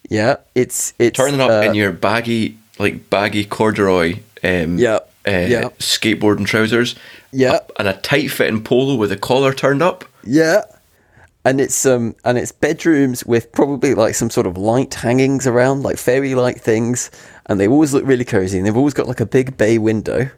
[0.10, 5.32] Yeah, it's it's Turning up uh, in your baggy, like baggy corduroy um, Yeah, uh,
[5.32, 5.70] yeah.
[5.80, 6.96] skateboarding trousers.
[7.32, 7.56] Yeah.
[7.76, 10.06] a- And a tight fitting polo with the collar turned up.
[10.24, 10.62] Yeah.
[11.44, 15.82] And it's um and it's bedrooms with probably like some sort of light hangings around,
[15.82, 17.10] like fairy light things,
[17.48, 20.30] and they always look really cozy and they've always got like a big bay window.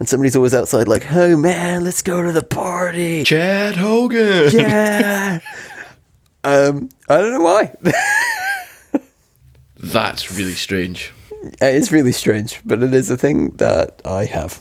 [0.00, 3.22] And somebody's always outside like, Oh man, let's go to the party.
[3.22, 4.50] Chad Hogan.
[4.52, 5.40] Yeah.
[6.44, 7.74] um I don't know why.
[9.76, 11.12] That's really strange.
[11.42, 14.60] it is really strange, but it is a thing that I have.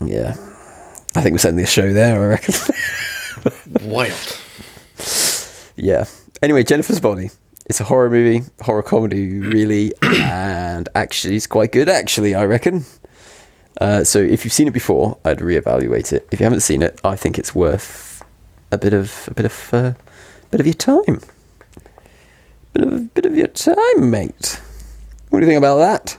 [0.00, 0.34] Yeah.
[1.14, 2.54] I think we're sending this show there, I reckon.
[3.88, 4.38] Wild.
[5.76, 6.04] Yeah.
[6.42, 7.30] Anyway, Jennifer's Body.
[7.66, 11.88] It's a horror movie, horror comedy, really, and actually, it's quite good.
[11.88, 12.84] Actually, I reckon.
[13.80, 16.26] Uh, so, if you've seen it before, I'd reevaluate it.
[16.30, 18.22] If you haven't seen it, I think it's worth
[18.72, 19.92] a bit of a bit of uh,
[20.50, 21.20] bit of your time.
[22.72, 24.60] Bit of a bit of your time, mate.
[25.28, 26.16] What do you think about that?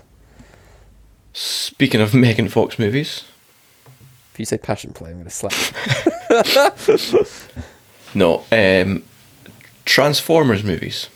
[1.34, 3.24] Speaking of Megan Fox movies,
[4.34, 5.54] If you say passion play, I'm going to slap.
[6.88, 7.26] you.
[8.20, 9.04] no, um,
[9.86, 11.10] Transformers movies.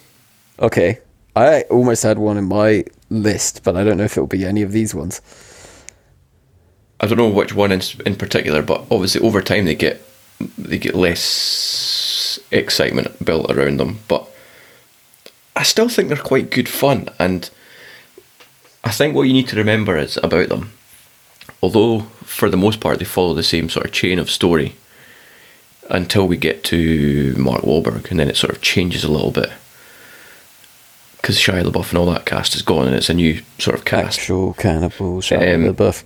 [0.59, 0.99] Okay,
[1.35, 4.61] I almost had one in my list, but I don't know if it'll be any
[4.61, 5.21] of these ones.
[7.01, 10.01] I don't know which one in, in particular, but obviously over time they get
[10.57, 13.99] they get less excitement built around them.
[14.07, 14.27] But
[15.55, 17.49] I still think they're quite good fun, and
[18.83, 20.71] I think what you need to remember is about them.
[21.63, 24.75] Although for the most part they follow the same sort of chain of story
[25.89, 29.51] until we get to Mark Wahlberg, and then it sort of changes a little bit
[31.17, 33.85] because Shia LaBeouf and all that cast is gone, and it's a new sort of
[33.85, 34.19] cast.
[34.19, 36.03] Actual cannibal Shia Um, LaBeouf.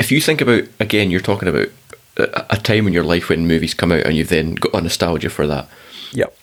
[0.00, 1.68] If you think about again, you're talking about
[2.16, 5.30] a, time in your life when movies come out and you've then got a nostalgia
[5.30, 5.68] for that.
[6.12, 6.36] Yep.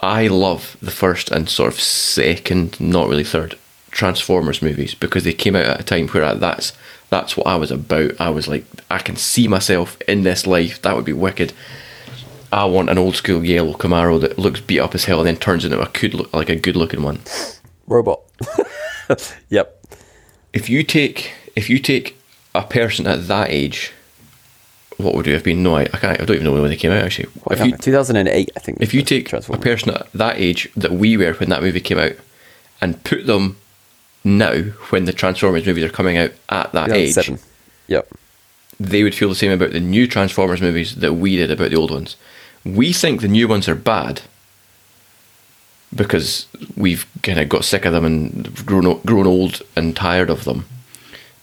[0.00, 3.58] I love the first and sort of second, not really third,
[3.90, 6.72] Transformers movies because they came out at a time where I, that's
[7.10, 8.20] that's what I was about.
[8.20, 10.82] I was like, I can see myself in this life.
[10.82, 11.54] That would be wicked.
[12.52, 15.36] I want an old school yellow Camaro that looks beat up as hell and then
[15.36, 17.20] turns into a good look like a good looking one.
[17.86, 18.20] Robot.
[19.48, 19.82] yep.
[20.52, 22.17] If you take if you take
[22.58, 23.92] a person at that age,
[24.96, 25.62] what would it have been?
[25.62, 26.20] No, I, I can't.
[26.20, 27.04] I don't even know when they came out.
[27.04, 28.78] Actually, if you 2008, I think.
[28.80, 31.98] if you take a person at that age that we were when that movie came
[31.98, 32.12] out
[32.80, 33.56] and put them
[34.24, 37.40] now when the Transformers movies are coming out at that age, 2007.
[37.86, 38.08] Yep.
[38.80, 41.76] they would feel the same about the new Transformers movies that we did about the
[41.76, 42.16] old ones.
[42.64, 44.22] We think the new ones are bad
[45.94, 46.46] because
[46.76, 50.66] we've kind of got sick of them and grown grown old and tired of them.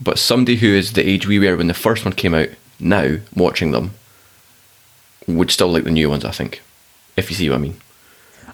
[0.01, 3.17] But somebody who is the age we were when the first one came out, now
[3.35, 3.91] watching them,
[5.27, 6.25] would still like the new ones.
[6.25, 6.61] I think,
[7.17, 7.77] if you see what I mean.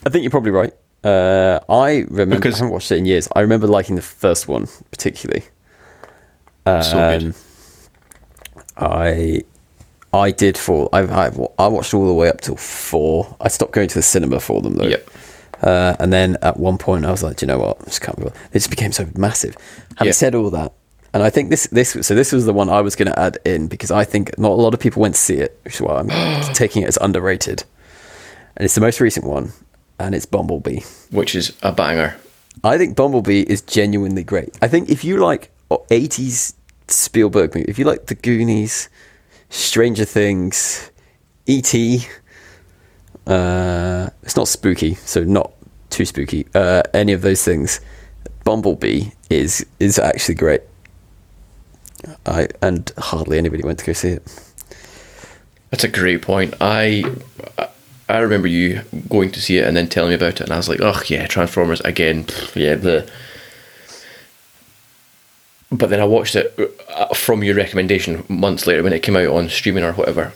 [0.05, 0.73] I think you're probably right.
[1.03, 2.35] Uh, I remember.
[2.35, 3.27] Because- I haven't watched it in years.
[3.35, 5.43] I remember liking the first one particularly.
[6.65, 7.23] so good.
[7.23, 7.33] Um,
[8.77, 9.41] I
[10.13, 10.89] I did fall.
[10.93, 13.35] I, I I watched all the way up till four.
[13.41, 14.87] I stopped going to the cinema for them though.
[14.87, 15.09] Yep.
[15.61, 17.81] Uh, and then at one point, I was like, Do you know what?
[17.81, 18.17] I just can't.
[18.17, 19.55] Be bothered." It just became so massive.
[19.97, 20.11] Having Yeah.
[20.13, 20.73] said all that,
[21.13, 23.37] and I think this this so this was the one I was going to add
[23.45, 25.81] in because I think not a lot of people went to see it, which is
[25.81, 27.63] why I'm taking it as underrated.
[28.55, 29.53] And it's the most recent one,
[29.99, 30.81] and it's Bumblebee.
[31.09, 32.15] which is a banger.
[32.63, 34.57] I think Bumblebee is genuinely great.
[34.61, 36.53] I think if you like 80s
[36.87, 38.89] Spielberg movie, if you like The Goonies,
[39.49, 40.91] Stranger Things,
[41.45, 42.05] E.T.,
[43.27, 45.53] uh, it's not spooky, so not
[45.89, 47.79] too spooky, uh, any of those things,
[48.43, 50.61] Bumblebee is is actually great.
[52.25, 54.23] I And hardly anybody went to go see it.
[55.69, 56.53] That's a great point.
[56.59, 57.03] I
[58.09, 60.57] I remember you going to see it and then telling me about it, and I
[60.57, 62.25] was like, "Oh yeah, Transformers again."
[62.55, 63.09] Yeah, the.
[65.71, 66.53] But then I watched it
[66.89, 70.33] uh, from your recommendation months later when it came out on streaming or whatever.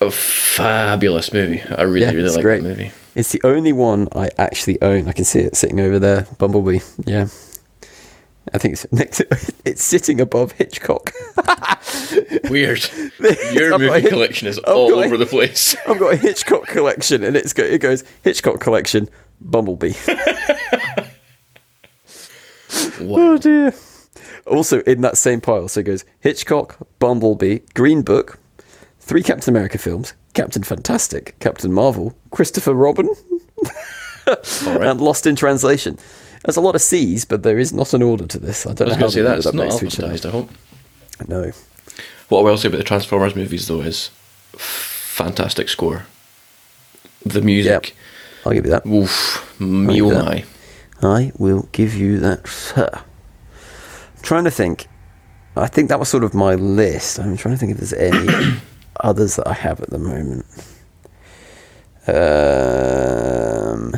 [0.00, 1.62] A fabulous movie.
[1.62, 2.90] I really, really like that movie.
[3.14, 5.06] It's the only one I actually own.
[5.06, 6.26] I can see it sitting over there.
[6.38, 6.80] Bumblebee.
[7.04, 7.28] Yeah.
[8.52, 9.18] I think it's next.
[9.18, 11.12] To, it's sitting above Hitchcock.
[12.50, 12.88] Weird.
[13.52, 15.76] Your movie Hitch- collection is I've all got a- over the place.
[15.88, 19.08] I've got a Hitchcock collection, and it's go, it goes Hitchcock collection,
[19.40, 19.94] Bumblebee.
[23.00, 23.72] oh dear.
[24.46, 28.38] Also in that same pile, so it goes Hitchcock, Bumblebee, Green Book,
[28.98, 33.08] three Captain America films, Captain Fantastic, Captain Marvel, Christopher Robin,
[34.26, 34.36] right.
[34.82, 35.96] and Lost in Translation.
[36.44, 38.66] There's a lot of C's, but there is not an order to this.
[38.66, 40.00] I don't I was know going how to say that it's not next to each
[40.00, 40.12] other.
[40.12, 40.26] alphabetized.
[40.26, 40.50] I hope.
[41.28, 41.52] No.
[42.28, 44.10] What I will say about the Transformers movies, though, is
[44.56, 46.06] fantastic score.
[47.24, 47.94] The music,
[48.44, 48.84] I'll give you that.
[48.86, 50.44] oof, me I'll oh give you my.
[51.02, 52.88] I will give you that, sir.
[52.92, 54.88] I'm trying to think.
[55.54, 57.20] I think that was sort of my list.
[57.20, 58.56] I'm trying to think if there's any
[59.00, 60.44] others that I have at the moment.
[62.08, 63.94] Um,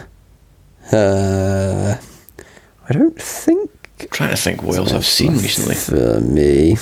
[0.92, 1.96] uh,
[2.88, 3.70] I don't think
[4.10, 5.74] trying to think what else I've seen recently.
[5.74, 6.76] for me.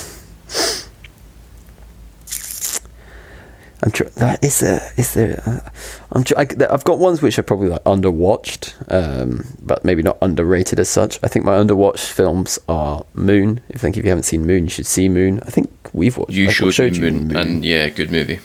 [3.85, 5.69] I'm tr- that is there is there uh,
[6.13, 10.17] I'm tr- I, I've got ones which are probably like underwatched um, but maybe not
[10.21, 14.09] underrated as such I think my underwatched films are Moon if I think if you
[14.09, 17.01] haven't seen Moon you should see Moon I think we've watched You I showed, you
[17.01, 18.39] Moon, and yeah, good movie.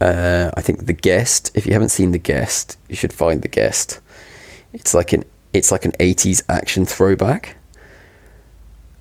[0.00, 1.50] uh, I think The Guest.
[1.54, 3.98] If you haven't seen The Guest, you should find The Guest.
[4.72, 7.56] It's like an it's like an eighties action throwback,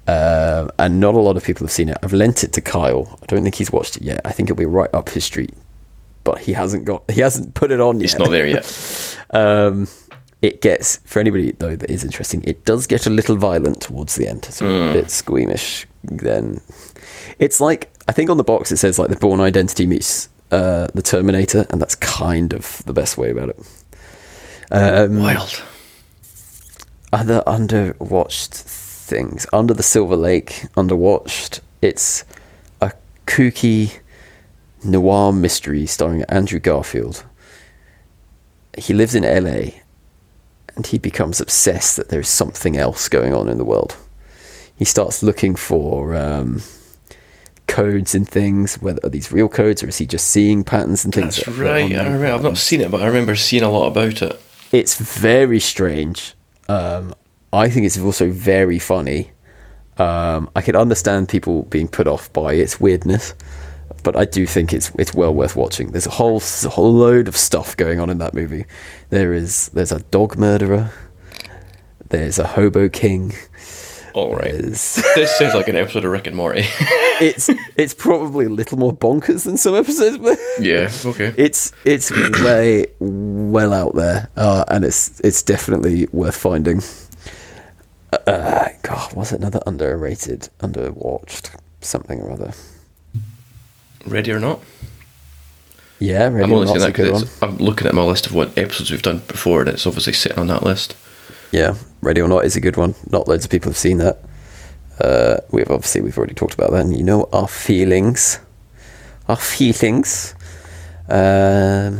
[0.08, 1.98] uh, and not a lot of people have seen it.
[2.02, 3.20] I've lent it to Kyle.
[3.22, 4.22] I don't think he's watched it yet.
[4.26, 5.54] I think it'll be right up his street,
[6.24, 8.06] but he hasn't got he hasn't put it on yet.
[8.06, 9.18] It's not there yet.
[9.32, 9.90] Um,
[10.42, 12.42] it gets for anybody though that is interesting.
[12.46, 15.86] It does get a little violent towards the end, so a bit squeamish.
[16.04, 16.62] Then
[17.40, 20.88] it's like I think on the box it says like the Bourne Identity meets uh,
[20.94, 23.60] the Terminator, and that's kind of the best way about it.
[24.72, 25.62] Um, Wild.
[27.14, 32.26] Other underwatched things under the silver lake underwatched it's
[32.82, 32.92] a
[33.26, 34.00] kooky
[34.84, 37.24] noir mystery starring andrew garfield
[38.78, 39.72] he lives in la
[40.76, 43.96] and he becomes obsessed that there's something else going on in the world
[44.76, 46.62] he starts looking for um,
[47.68, 51.14] codes and things whether are these real codes or is he just seeing patterns and
[51.14, 51.96] things That's that right.
[51.96, 54.42] I remember, I've not seen it, but I remember seeing a lot about it.
[54.72, 56.34] it's very strange.
[56.68, 57.14] Um,
[57.54, 59.32] I think it's also very funny.
[59.98, 63.34] Um, I can understand people being put off by its weirdness,
[64.04, 65.92] but I do think it's it's well worth watching.
[65.92, 68.66] There's a whole whole load of stuff going on in that movie.
[69.10, 70.92] There is there's a dog murderer.
[72.10, 73.34] There's a hobo king.
[74.18, 74.52] All right.
[75.16, 76.62] This sounds like an episode of Rick and Morty.
[77.22, 80.90] it's it's probably a little more bonkers than some episodes, but yeah.
[81.06, 81.36] Okay.
[81.38, 82.10] it's it's
[82.42, 86.82] way well out there, uh, and it's it's definitely worth finding.
[88.26, 92.54] Uh, God, was it another underrated, underwatched something or other?
[94.08, 94.62] Ready or not?
[96.00, 98.90] Yeah, I'm really, only saying that because I'm looking at my list of what episodes
[98.90, 100.96] we've done before, and it's obviously sitting on that list.
[101.52, 101.76] Yeah,
[102.08, 102.96] Ready or Not is a good one.
[103.12, 104.20] Not loads of people have seen that.
[104.98, 108.40] Uh, we've obviously we've already talked about that, and you know our feelings,
[109.28, 110.34] our feelings.
[111.10, 112.00] Um,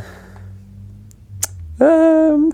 [1.82, 2.54] um,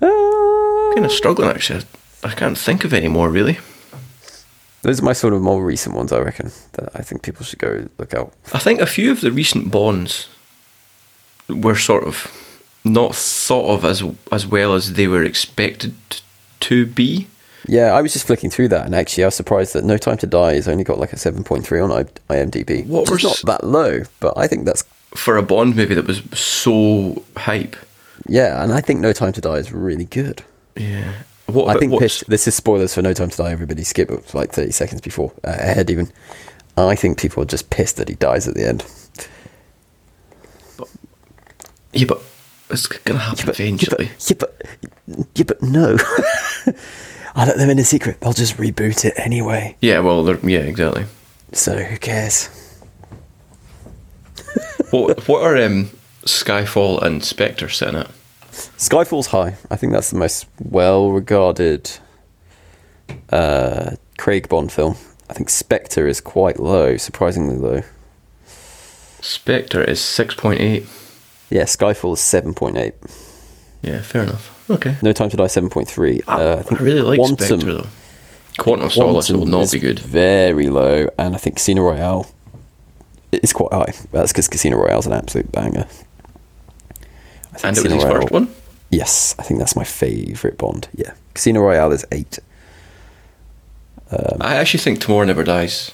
[0.00, 1.82] Uh, Kind of struggling actually.
[2.22, 3.58] I can't think of any more really.
[4.82, 6.52] those are my sort of more recent ones, I reckon.
[6.74, 8.32] That I think people should go look out.
[8.54, 10.28] I think a few of the recent Bonds
[11.48, 12.30] were sort of
[12.84, 15.94] not thought of as as well as they were expected
[16.60, 17.26] to be.
[17.66, 20.16] Yeah, I was just flicking through that, and actually, I was surprised that No Time
[20.18, 22.86] to Die has only got like a seven point three on IMDb.
[22.86, 24.84] What is not that low, but I think that's
[25.14, 27.76] For a Bond movie that was so hype.
[28.26, 30.42] yeah, and I think No Time to Die is really good.
[30.76, 31.12] Yeah.
[31.46, 33.50] What I think this is spoilers for No Time to Die.
[33.50, 36.10] Everybody skip it like thirty seconds before uh, ahead even.
[36.76, 38.84] I think people are just pissed that he dies at the end.
[40.76, 40.88] But,
[41.92, 42.22] Yeah, but
[42.70, 44.10] it's gonna happen eventually.
[44.26, 45.96] Yeah, but, yeah, but, yeah, but no.
[47.34, 48.20] I let them in a secret.
[48.20, 49.76] They'll just reboot it anyway.
[49.80, 51.06] Yeah, well, yeah, exactly.
[51.52, 52.48] So who cares?
[54.90, 55.90] what what are um,
[56.24, 58.10] Skyfall and Spectre sitting at?
[58.50, 59.56] Skyfall's high.
[59.70, 61.90] I think that's the most well-regarded
[63.30, 64.96] uh, Craig Bond film.
[65.30, 67.82] I think Spectre is quite low, surprisingly low.
[69.20, 70.86] Spectre is six point eight.
[71.50, 72.94] Yeah, Skyfall is seven point eight.
[73.82, 74.54] Yeah, fair enough.
[74.70, 74.96] Okay.
[75.02, 76.20] No Time to Die seven point three.
[76.28, 77.86] I, Uh, I I really like Quantum, Spectre though.
[78.58, 79.98] Quantum of Solace will not be good.
[80.00, 82.26] Very low, and I think Casino Royale
[83.32, 83.92] is quite high.
[84.12, 85.86] That's because Casino Royale is an absolute banger.
[87.54, 88.54] I think And it was his Royale- first one.
[88.90, 90.88] Yes, I think that's my favourite Bond.
[90.94, 92.38] Yeah, Casino Royale is eight.
[94.10, 95.90] Um, I actually think Tomorrow Never Dies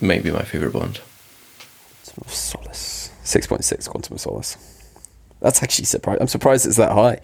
[0.00, 1.00] might be my favourite Bond.
[2.04, 2.93] Quantum of Solace.
[3.24, 4.56] 6.6 Quantum of Solace.
[5.40, 6.20] That's actually surprised.
[6.20, 7.20] I'm surprised it's that high.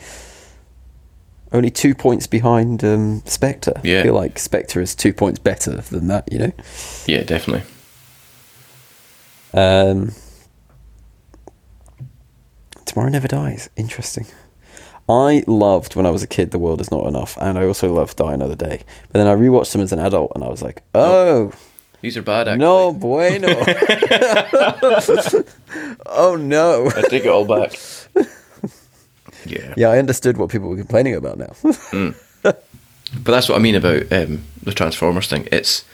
[1.53, 3.80] Only two points behind um, Spectre.
[3.82, 4.01] Yeah.
[4.01, 6.53] I feel like Spectre is two points better than that, you know?
[7.07, 7.66] Yeah, definitely.
[9.53, 10.12] Um,
[12.84, 13.68] Tomorrow Never Dies.
[13.76, 14.26] Interesting.
[15.09, 17.92] I loved when I was a kid The World Is Not Enough, and I also
[17.92, 18.82] loved Die Another Day.
[19.11, 21.53] But then I rewatched them as an adult, and I was like, oh,
[22.03, 22.48] These are bad.
[22.48, 22.64] Actually.
[22.64, 23.48] no bueno.
[26.07, 26.86] oh no.
[26.96, 27.78] I take it all back.
[29.46, 29.74] yeah.
[29.76, 31.53] Yeah, I understood what people were complaining about now.
[33.12, 35.48] But that's what I mean about um, the Transformers thing.
[35.51, 35.84] It's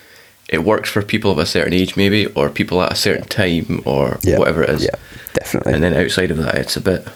[0.49, 3.81] it works for people of a certain age, maybe, or people at a certain time,
[3.87, 4.85] or yeah, whatever it is.
[4.85, 4.97] Yeah,
[5.33, 5.73] definitely.
[5.73, 7.07] And then outside of that, it's a bit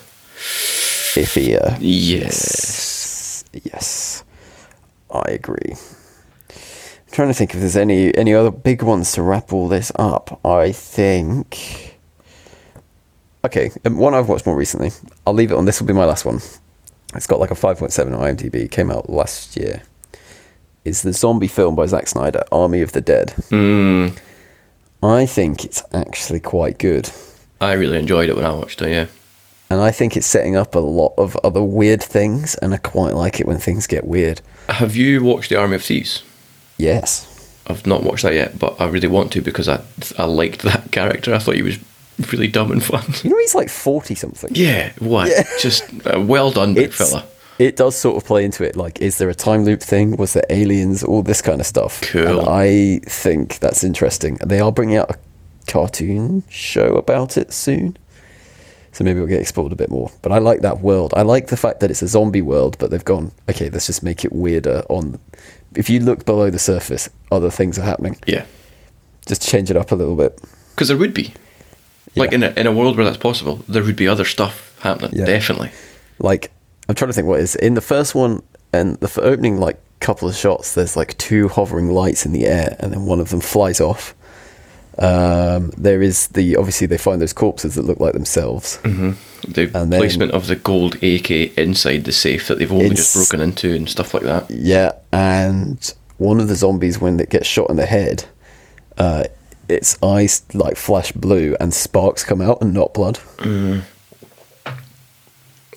[1.17, 1.77] Iffier.
[1.81, 3.45] yes.
[3.53, 4.25] Yes,
[5.13, 5.75] I agree.
[7.13, 10.41] Trying to think if there's any any other big ones to wrap all this up.
[10.45, 11.99] I think.
[13.45, 14.91] Okay, um, one I've watched more recently.
[15.27, 15.65] I'll leave it on.
[15.65, 16.41] This will be my last one.
[17.15, 18.55] It's got like a 5.7 on IMDb.
[18.57, 19.83] It came out last year.
[20.85, 23.35] Is the zombie film by Zack Snyder, Army of the Dead.
[23.51, 24.17] Mm,
[25.03, 27.11] I think it's actually quite good.
[27.61, 28.91] I really enjoyed it when I watched it.
[28.91, 29.07] Yeah.
[29.71, 33.15] And I think it's setting up a lot of other weird things, and I quite
[33.15, 34.41] like it when things get weird.
[34.69, 36.23] Have you watched The Army of Thieves?
[36.81, 37.27] Yes.
[37.67, 39.81] I've not watched that yet, but I really want to because I
[40.19, 41.35] I liked that character.
[41.35, 41.79] I thought he was
[42.33, 43.05] really dumb and fun.
[43.23, 44.51] You know, he's like 40 something.
[44.55, 45.29] Yeah, what?
[45.29, 45.45] Yeah.
[45.61, 47.25] Just uh, well done, big fella.
[47.59, 48.77] it does sort of play into it.
[48.77, 50.17] Like, is there a time loop thing?
[50.17, 51.05] Was there aliens?
[51.05, 52.01] All this kind of stuff.
[52.03, 52.41] Cool.
[52.41, 54.37] And I think that's interesting.
[54.45, 55.19] They are bringing out a
[55.67, 57.97] cartoon show about it soon.
[58.93, 60.11] So maybe we'll get explored a bit more.
[60.21, 61.15] But I like that world.
[61.17, 64.03] I like the fact that it's a zombie world, but they've gone, okay, let's just
[64.03, 65.21] make it weirder on.
[65.75, 68.17] If you look below the surface, other things are happening.
[68.27, 68.45] Yeah,
[69.27, 70.41] Just change it up a little bit.
[70.75, 71.33] because there would be.
[72.17, 75.13] Like in a in a world where that's possible, there would be other stuff happening.
[75.15, 75.27] Yeah.
[75.27, 75.71] Definitely.
[76.19, 76.51] like
[76.89, 78.43] I'm trying to think what is in the first one
[78.73, 80.75] and the opening like couple of shots.
[80.75, 84.15] There's like two hovering lights in the air, and then one of them flies off.
[85.01, 88.77] Um, there is the obviously they find those corpses that look like themselves.
[88.83, 93.15] The And then- placement of the gold AK inside the safe that they've only just
[93.15, 94.51] broken into and stuff like that.
[94.51, 98.25] Yeah, and one of the zombies when it gets shot in the head,
[98.99, 99.25] uh,
[99.71, 103.19] its eyes like flash blue and sparks come out and not blood.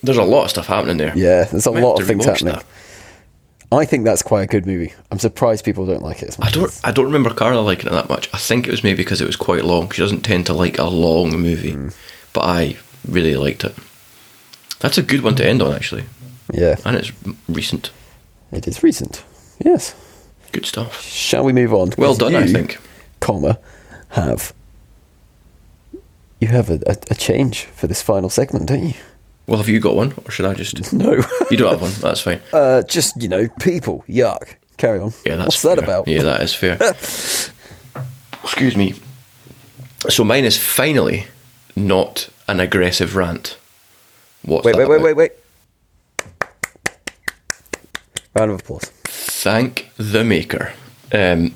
[0.02, 1.14] There's a lot of stuff happening there.
[1.16, 2.56] Yeah, there's a lot of things happening.
[2.56, 2.66] that.
[3.78, 4.94] I think that's quite a good movie.
[5.12, 6.50] I'm surprised people don't like it as much.
[6.50, 6.66] I don't.
[6.66, 8.30] as- I don't remember Carla liking it that much.
[8.34, 9.90] I think it was maybe because it was quite long.
[9.92, 11.90] She doesn't tend to like a long movie, Hmm.
[12.34, 13.76] but I really liked it.
[14.80, 16.04] That's a good one to end on, actually,
[16.52, 17.12] Yeah, and it's
[17.48, 17.92] recent.
[18.52, 19.24] it is recent.
[19.64, 19.96] Yes.
[20.52, 21.02] Good stuff.
[21.02, 21.94] Shall we move on?
[21.98, 22.78] Well done, I think.
[23.22, 23.58] Comma,
[24.10, 24.54] have
[26.40, 28.94] you have a, a, a change for this final segment, don't you?
[29.46, 30.94] Well, have you got one, or should I just?
[30.94, 31.22] No.
[31.52, 31.92] You don't have one.
[32.00, 32.42] That's fine.
[32.54, 34.04] uh, just you know, people.
[34.08, 34.56] Yuck.
[34.78, 35.14] Carry on.
[35.26, 36.08] Yeah, that's What's that about?
[36.08, 36.78] Yeah, that is fair.
[38.44, 38.96] Excuse me.
[40.10, 41.28] So mine is finally
[41.76, 43.58] not an aggressive rant.
[44.44, 45.32] What's Wait, that wait, wait, wait, wait.
[48.36, 48.92] Round of applause.
[49.06, 50.74] Thank the maker.
[51.12, 51.54] Um,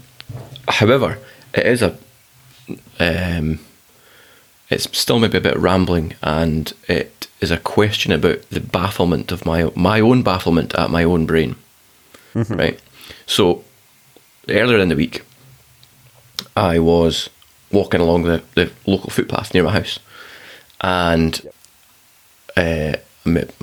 [0.67, 1.17] however,
[1.53, 1.97] it is a.
[2.99, 3.59] Um,
[4.69, 9.45] it's still maybe a bit rambling, and it is a question about the bafflement of
[9.45, 11.55] my my own bafflement at my own brain.
[12.55, 12.79] Right.
[13.25, 13.63] So
[14.49, 15.23] earlier in the week,
[16.55, 17.29] I was
[17.71, 19.99] walking along the, the local footpath near my house,
[20.81, 21.41] and
[22.55, 22.93] uh,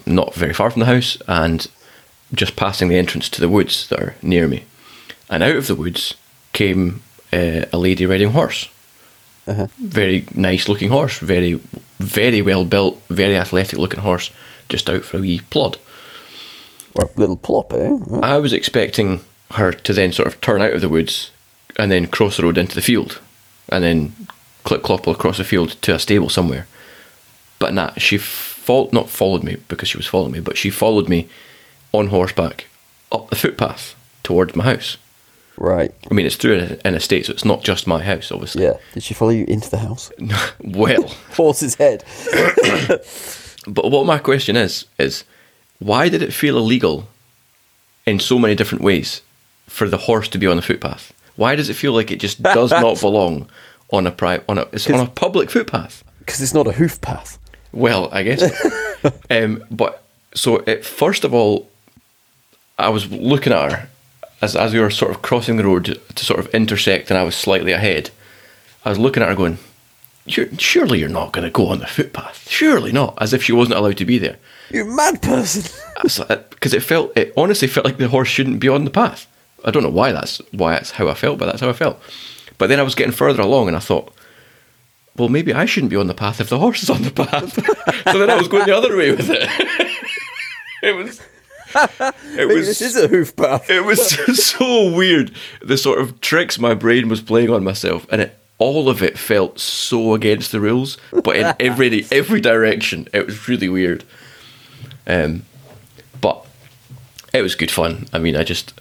[0.06, 1.66] not very far from the house, and
[2.32, 4.64] just passing the entrance to the woods that are near me.
[5.30, 6.14] And out of the woods
[6.52, 7.02] came
[7.32, 8.68] uh, a lady riding a horse.
[9.46, 9.66] Uh-huh.
[9.78, 11.54] Very nice looking horse, very,
[11.98, 14.30] very well built, very athletic looking horse,
[14.68, 15.78] just out for a wee plod.
[16.94, 17.98] Or a little plop, eh?
[18.22, 19.20] I was expecting
[19.52, 21.30] her to then sort of turn out of the woods
[21.76, 23.20] and then cross the road into the field
[23.68, 24.14] and then
[24.64, 26.66] clip clop across the field to a stable somewhere.
[27.58, 31.08] But nah, she fol- not followed me because she was following me, but she followed
[31.08, 31.28] me
[31.92, 32.66] on horseback
[33.12, 34.96] up the footpath towards my house.
[35.56, 35.94] Right.
[36.10, 38.64] I mean, it's through an, estate, so it's not just my house, obviously.
[38.64, 38.74] Yeah.
[38.92, 40.10] Did she follow you into the house?
[40.60, 42.04] well, Horse's head.
[43.66, 45.24] but what my question is is
[45.78, 47.08] why did it feel illegal
[48.06, 49.22] in so many different ways
[49.66, 51.12] for the horse to be on the footpath?
[51.36, 53.48] Why does it feel like it just does not belong
[53.90, 56.02] on a pri- on a it's on a public footpath?
[56.18, 57.38] Because it's not a hoof path.
[57.72, 58.42] Well, I guess.
[59.30, 61.68] um, but so it, first of all,
[62.78, 63.88] I was looking at her
[64.44, 67.22] as as we were sort of crossing the road to sort of intersect, and I
[67.22, 68.10] was slightly ahead.
[68.84, 69.58] I was looking at her, going,
[70.26, 72.48] you're, "Surely you're not going to go on the footpath.
[72.48, 74.36] Surely not." As if she wasn't allowed to be there.
[74.70, 75.62] You're mad person.
[76.02, 79.26] Because it felt, it honestly felt like the horse shouldn't be on the path.
[79.64, 81.98] I don't know why that's why that's how I felt, but that's how I felt.
[82.58, 84.12] But then I was getting further along, and I thought,
[85.16, 87.54] well, maybe I shouldn't be on the path if the horse is on the path.
[88.12, 89.48] so then I was going the other way with it.
[90.82, 91.20] it was.
[92.36, 93.70] It Maybe was this is a hoof path.
[93.70, 94.10] it was
[94.44, 95.30] so weird
[95.62, 99.18] the sort of tricks my brain was playing on myself and it all of it
[99.18, 104.04] felt so against the rules but in every every direction it was really weird.
[105.06, 105.44] Um
[106.20, 106.44] but
[107.32, 108.06] it was good fun.
[108.12, 108.72] I mean i just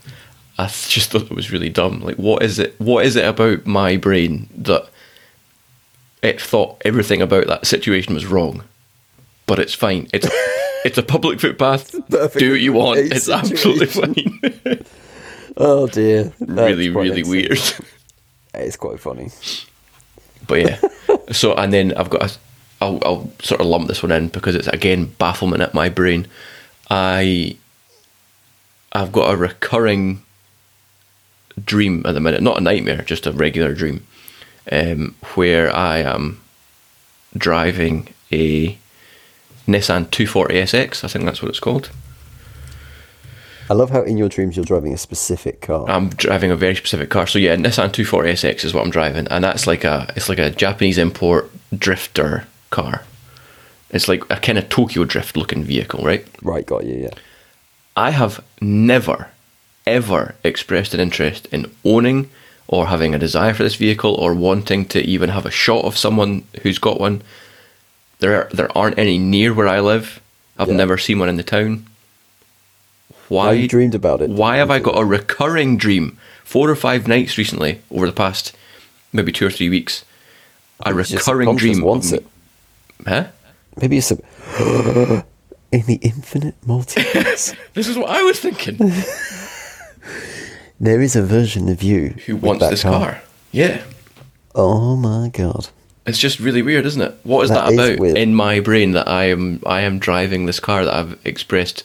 [0.58, 2.02] i just thought it was really dumb.
[2.02, 4.88] Like what is it what is it about my brain that
[6.22, 8.64] it thought everything about that situation was wrong
[9.46, 10.08] but it's fine.
[10.14, 10.28] It's
[10.84, 11.92] it's a public footpath
[12.38, 14.84] do what you want it's absolutely fine
[15.58, 16.24] Oh dear.
[16.40, 17.60] That's really, really weird.
[18.54, 19.30] It's quite funny.
[20.48, 20.80] But yeah,
[21.32, 22.38] so and then I've got a,
[22.82, 26.28] I'll, I'll sort of lump this one in because it's again bafflement at my brain.
[26.90, 27.58] I
[28.92, 30.24] I've got a recurring
[31.64, 34.06] dream at the minute, not a nightmare, just a regular dream,
[34.72, 36.42] um, where I am
[37.38, 38.78] driving a
[39.68, 41.04] Nissan 240SX.
[41.04, 41.90] I think that's what it's called.
[43.70, 45.90] I love how in your dreams you're driving a specific car.
[45.90, 47.26] I'm driving a very specific car.
[47.28, 50.50] So yeah, Nissan 240SX is what I'm driving, and that's like a it's like a
[50.50, 53.04] Japanese import drifter car.
[53.90, 56.26] It's like a kind of Tokyo drift looking vehicle, right?
[56.42, 57.12] right, got you, yeah.
[57.96, 59.30] I have never,
[59.86, 62.30] ever expressed an interest in owning
[62.68, 65.96] or having a desire for this vehicle or wanting to even have a shot of
[65.96, 67.22] someone who's got one.
[68.20, 70.22] There, are, there aren't any near where I live.
[70.58, 70.76] I've Yeah.
[70.76, 71.88] never seen one in the town.
[73.30, 74.30] Why you dreamed about it?
[74.30, 76.18] Why have I got a recurring dream?
[76.44, 78.54] Four or five nights recently, over the past
[79.12, 80.04] maybe two or three weeks,
[80.86, 81.82] a recurring dream.
[81.82, 82.26] wants it.
[83.08, 83.26] Huh?
[83.82, 84.16] Maybe it's a
[85.72, 87.56] in the infinite multiverse.
[87.74, 88.78] This is what I was thinking.
[90.80, 93.22] there is a version of you Who wants this car?
[93.52, 93.84] Yeah.
[94.54, 95.70] Oh my god!
[96.06, 97.16] It's just really weird, isn't it?
[97.24, 98.18] What is That that, is about weird.
[98.18, 101.84] in my brain that I am I am driving this car that I've expressed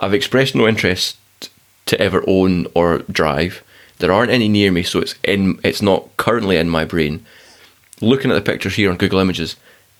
[0.00, 1.16] I've expressed no interest
[1.86, 3.62] to ever own or drive.
[3.98, 7.24] There aren't any near me, so it's in it's not currently in my brain.
[8.00, 9.54] Looking at the pictures here on Google Images,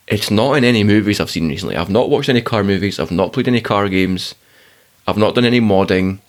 [0.07, 1.77] it's not in any movies I've seen recently.
[1.77, 4.35] I've not watched any car movies, I've not played any car games,
[5.07, 6.19] I've not done any modding.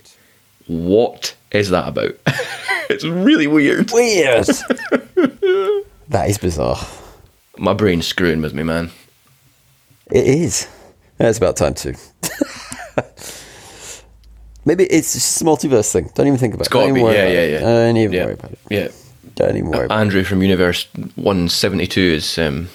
[0.69, 2.17] What is that about?
[2.89, 3.91] it's really weird.
[3.91, 4.47] Weird.
[6.09, 6.79] that is bizarre.
[7.59, 8.91] My brain's screwing with me, man.
[10.11, 10.69] It is.
[11.19, 11.95] It's about time too.
[14.65, 16.11] Maybe it's just a multiverse thing.
[16.15, 16.73] Don't even think about It's it.
[16.73, 17.03] got Don't to be.
[17.03, 17.61] worry Yeah, about yeah, it.
[17.61, 18.25] Don't even yeah.
[18.25, 18.59] worry about it.
[18.69, 18.89] Yeah.
[19.37, 22.69] Don't even worry about Andrew from Universe 172 is, um.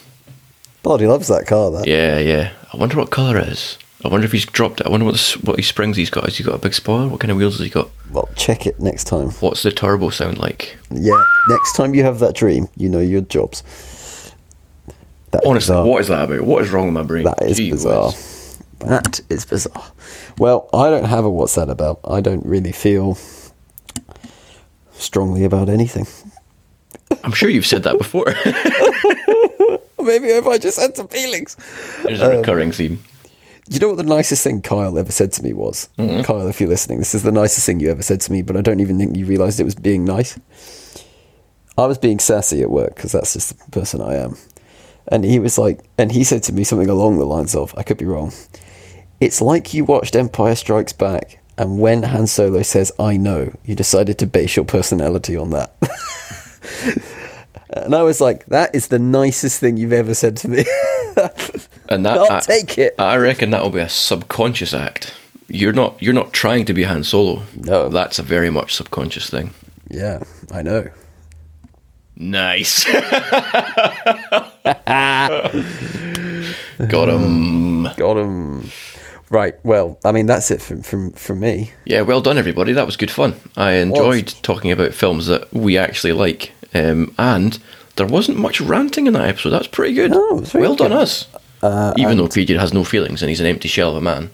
[0.83, 1.87] Bloody loves that car, that.
[1.87, 2.51] yeah, yeah.
[2.73, 3.77] I wonder what colour it is.
[4.05, 4.87] I wonder if he's dropped it.
[4.87, 6.23] I wonder what, the, what he springs he's got.
[6.23, 7.07] Has he got a big spoiler?
[7.07, 7.89] What kind of wheels has he got?
[8.11, 9.29] Well, check it next time.
[9.41, 10.77] What's the turbo sound like?
[10.89, 13.63] Yeah, next time you have that dream, you know your jobs.
[15.31, 15.85] That is Honestly, bizarre.
[15.85, 16.41] what is that about?
[16.41, 17.23] What is wrong with my brain?
[17.23, 18.07] That is Gee bizarre.
[18.07, 18.59] whiz.
[18.79, 19.91] That is bizarre.
[20.37, 21.99] Well, I don't have a what's that about.
[22.03, 23.17] I don't really feel
[24.93, 26.07] strongly about anything.
[27.23, 28.25] I'm sure you've said that before.
[30.03, 31.55] Maybe if I just had some feelings.
[32.03, 33.03] There's a recurring um, theme.
[33.69, 35.87] You know what the nicest thing Kyle ever said to me was?
[35.97, 36.23] Mm-hmm.
[36.23, 38.57] Kyle, if you're listening, this is the nicest thing you ever said to me, but
[38.57, 40.37] I don't even think you realised it was being nice.
[41.77, 44.35] I was being sassy at work because that's just the person I am.
[45.07, 47.83] And he was like, and he said to me something along the lines of, I
[47.83, 48.31] could be wrong.
[49.19, 53.75] It's like you watched Empire Strikes Back, and when Han Solo says, I know, you
[53.75, 55.73] decided to base your personality on that.
[57.69, 60.65] and I was like, that is the nicest thing you've ever said to me.
[61.89, 62.95] And that I'll I, take it.
[62.97, 65.13] I reckon that'll be a subconscious act.
[65.49, 67.43] You're not you're not trying to be Han Solo.
[67.53, 67.89] No.
[67.89, 69.53] That's a very much subconscious thing.
[69.89, 70.23] yeah,
[70.53, 70.89] I know.
[72.15, 72.85] Nice.
[76.87, 77.83] Got him.
[77.97, 78.69] Got him.
[79.29, 79.55] Right.
[79.63, 81.71] Well, I mean, that's it from from from me.
[81.85, 82.73] Yeah, well done, everybody.
[82.73, 83.35] That was good fun.
[83.55, 87.57] I enjoyed talking about films that we actually like, um, and
[87.95, 89.51] there wasn't much ranting in that episode.
[89.51, 90.11] That's pretty good.
[90.11, 90.97] No, it was very well done, good.
[90.97, 91.27] us.
[91.97, 94.31] Even though PJ has no feelings and he's an empty shell of a man.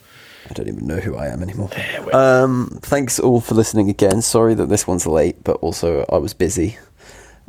[0.49, 1.69] I don't even know who I am anymore.
[2.05, 2.15] well.
[2.15, 4.21] Um, thanks all for listening again.
[4.21, 6.77] Sorry that this one's late, but also I was busy.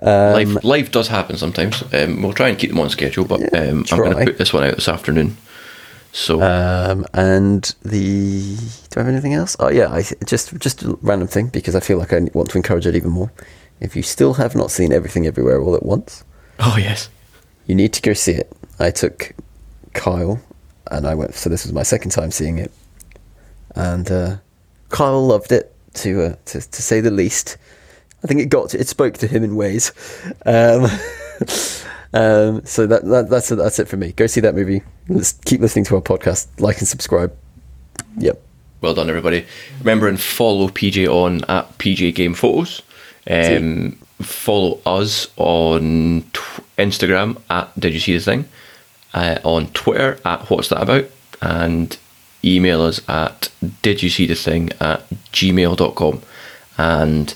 [0.01, 1.83] Um, life, life does happen sometimes.
[1.93, 4.53] Um, we'll try and keep them on schedule, but um, I'm going to put this
[4.53, 5.37] one out this afternoon.
[6.13, 9.57] So Um, and the do I have anything else?
[9.61, 12.57] Oh yeah, I just just a random thing because I feel like I want to
[12.57, 13.31] encourage it even more.
[13.81, 16.25] If you still have not seen everything everywhere all at once,
[16.61, 17.11] oh yes,
[17.67, 18.51] you need to go see it.
[18.79, 19.35] I took
[19.93, 20.41] Kyle,
[20.91, 21.35] and I went.
[21.35, 22.73] So this was my second time seeing it,
[23.75, 24.37] and uh,
[24.89, 27.59] Kyle loved it to, uh, to to say the least.
[28.23, 29.93] I think it got to, it spoke to him in ways.
[30.45, 30.85] Um,
[32.13, 34.13] um, so that, that that's that's it for me.
[34.13, 34.83] Go see that movie.
[35.09, 36.49] Let's keep listening to our podcast.
[36.61, 37.35] Like and subscribe.
[38.17, 38.41] Yep.
[38.81, 39.47] well done, everybody.
[39.81, 42.83] Remember and follow PJ on at PJ Game Photos.
[43.31, 48.49] Um, follow us on tw- Instagram at Did You See the Thing?
[49.15, 51.07] Uh, on Twitter at What's That About?
[51.41, 51.97] And
[52.45, 53.51] email us at
[53.83, 56.23] Did You See the Thing at gmail.com.
[56.79, 57.35] And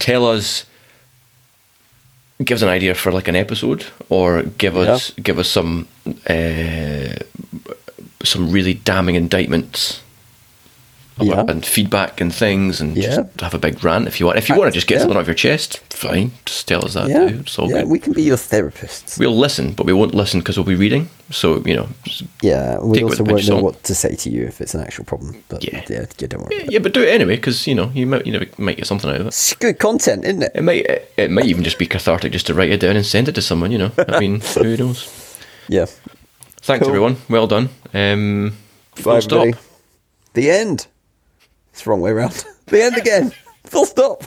[0.00, 0.66] tell us
[2.44, 5.86] give us an idea for like an episode or give us give us some
[6.28, 7.14] uh,
[8.24, 10.02] some really damning indictments
[11.26, 11.44] Yeah.
[11.48, 13.16] and feedback and things and Yeah.
[13.16, 15.00] just have a big rant if you want if you want to just get Yeah.
[15.02, 17.28] something off your chest fine just tell us that Yeah.
[17.28, 17.80] too it's all yeah.
[17.82, 19.18] good We can be your therapists.
[19.18, 21.88] we'll listen but we won't listen because we'll be reading so you know
[22.42, 22.78] yeah.
[22.78, 24.80] We Take it with also won't know what to say to you if it's an
[24.82, 25.36] actual problem.
[25.48, 25.82] But Yeah.
[25.88, 26.66] yeah, don't worry.
[26.68, 29.08] yeah, but do it anyway because you know you might you know might get something
[29.10, 30.52] out of it It's good content, isn't it?
[30.54, 33.04] it might it, it might even just be cathartic just to write it down and
[33.06, 35.08] send it to someone you know I mean who knows
[35.68, 35.86] Yeah.
[36.62, 36.88] thanks Cool.
[36.88, 38.56] everyone well done um
[39.04, 39.46] Bye, stop.
[40.34, 40.86] The end.
[41.80, 42.44] It's the wrong way around.
[42.66, 43.32] the end again.
[43.64, 44.24] Full stop.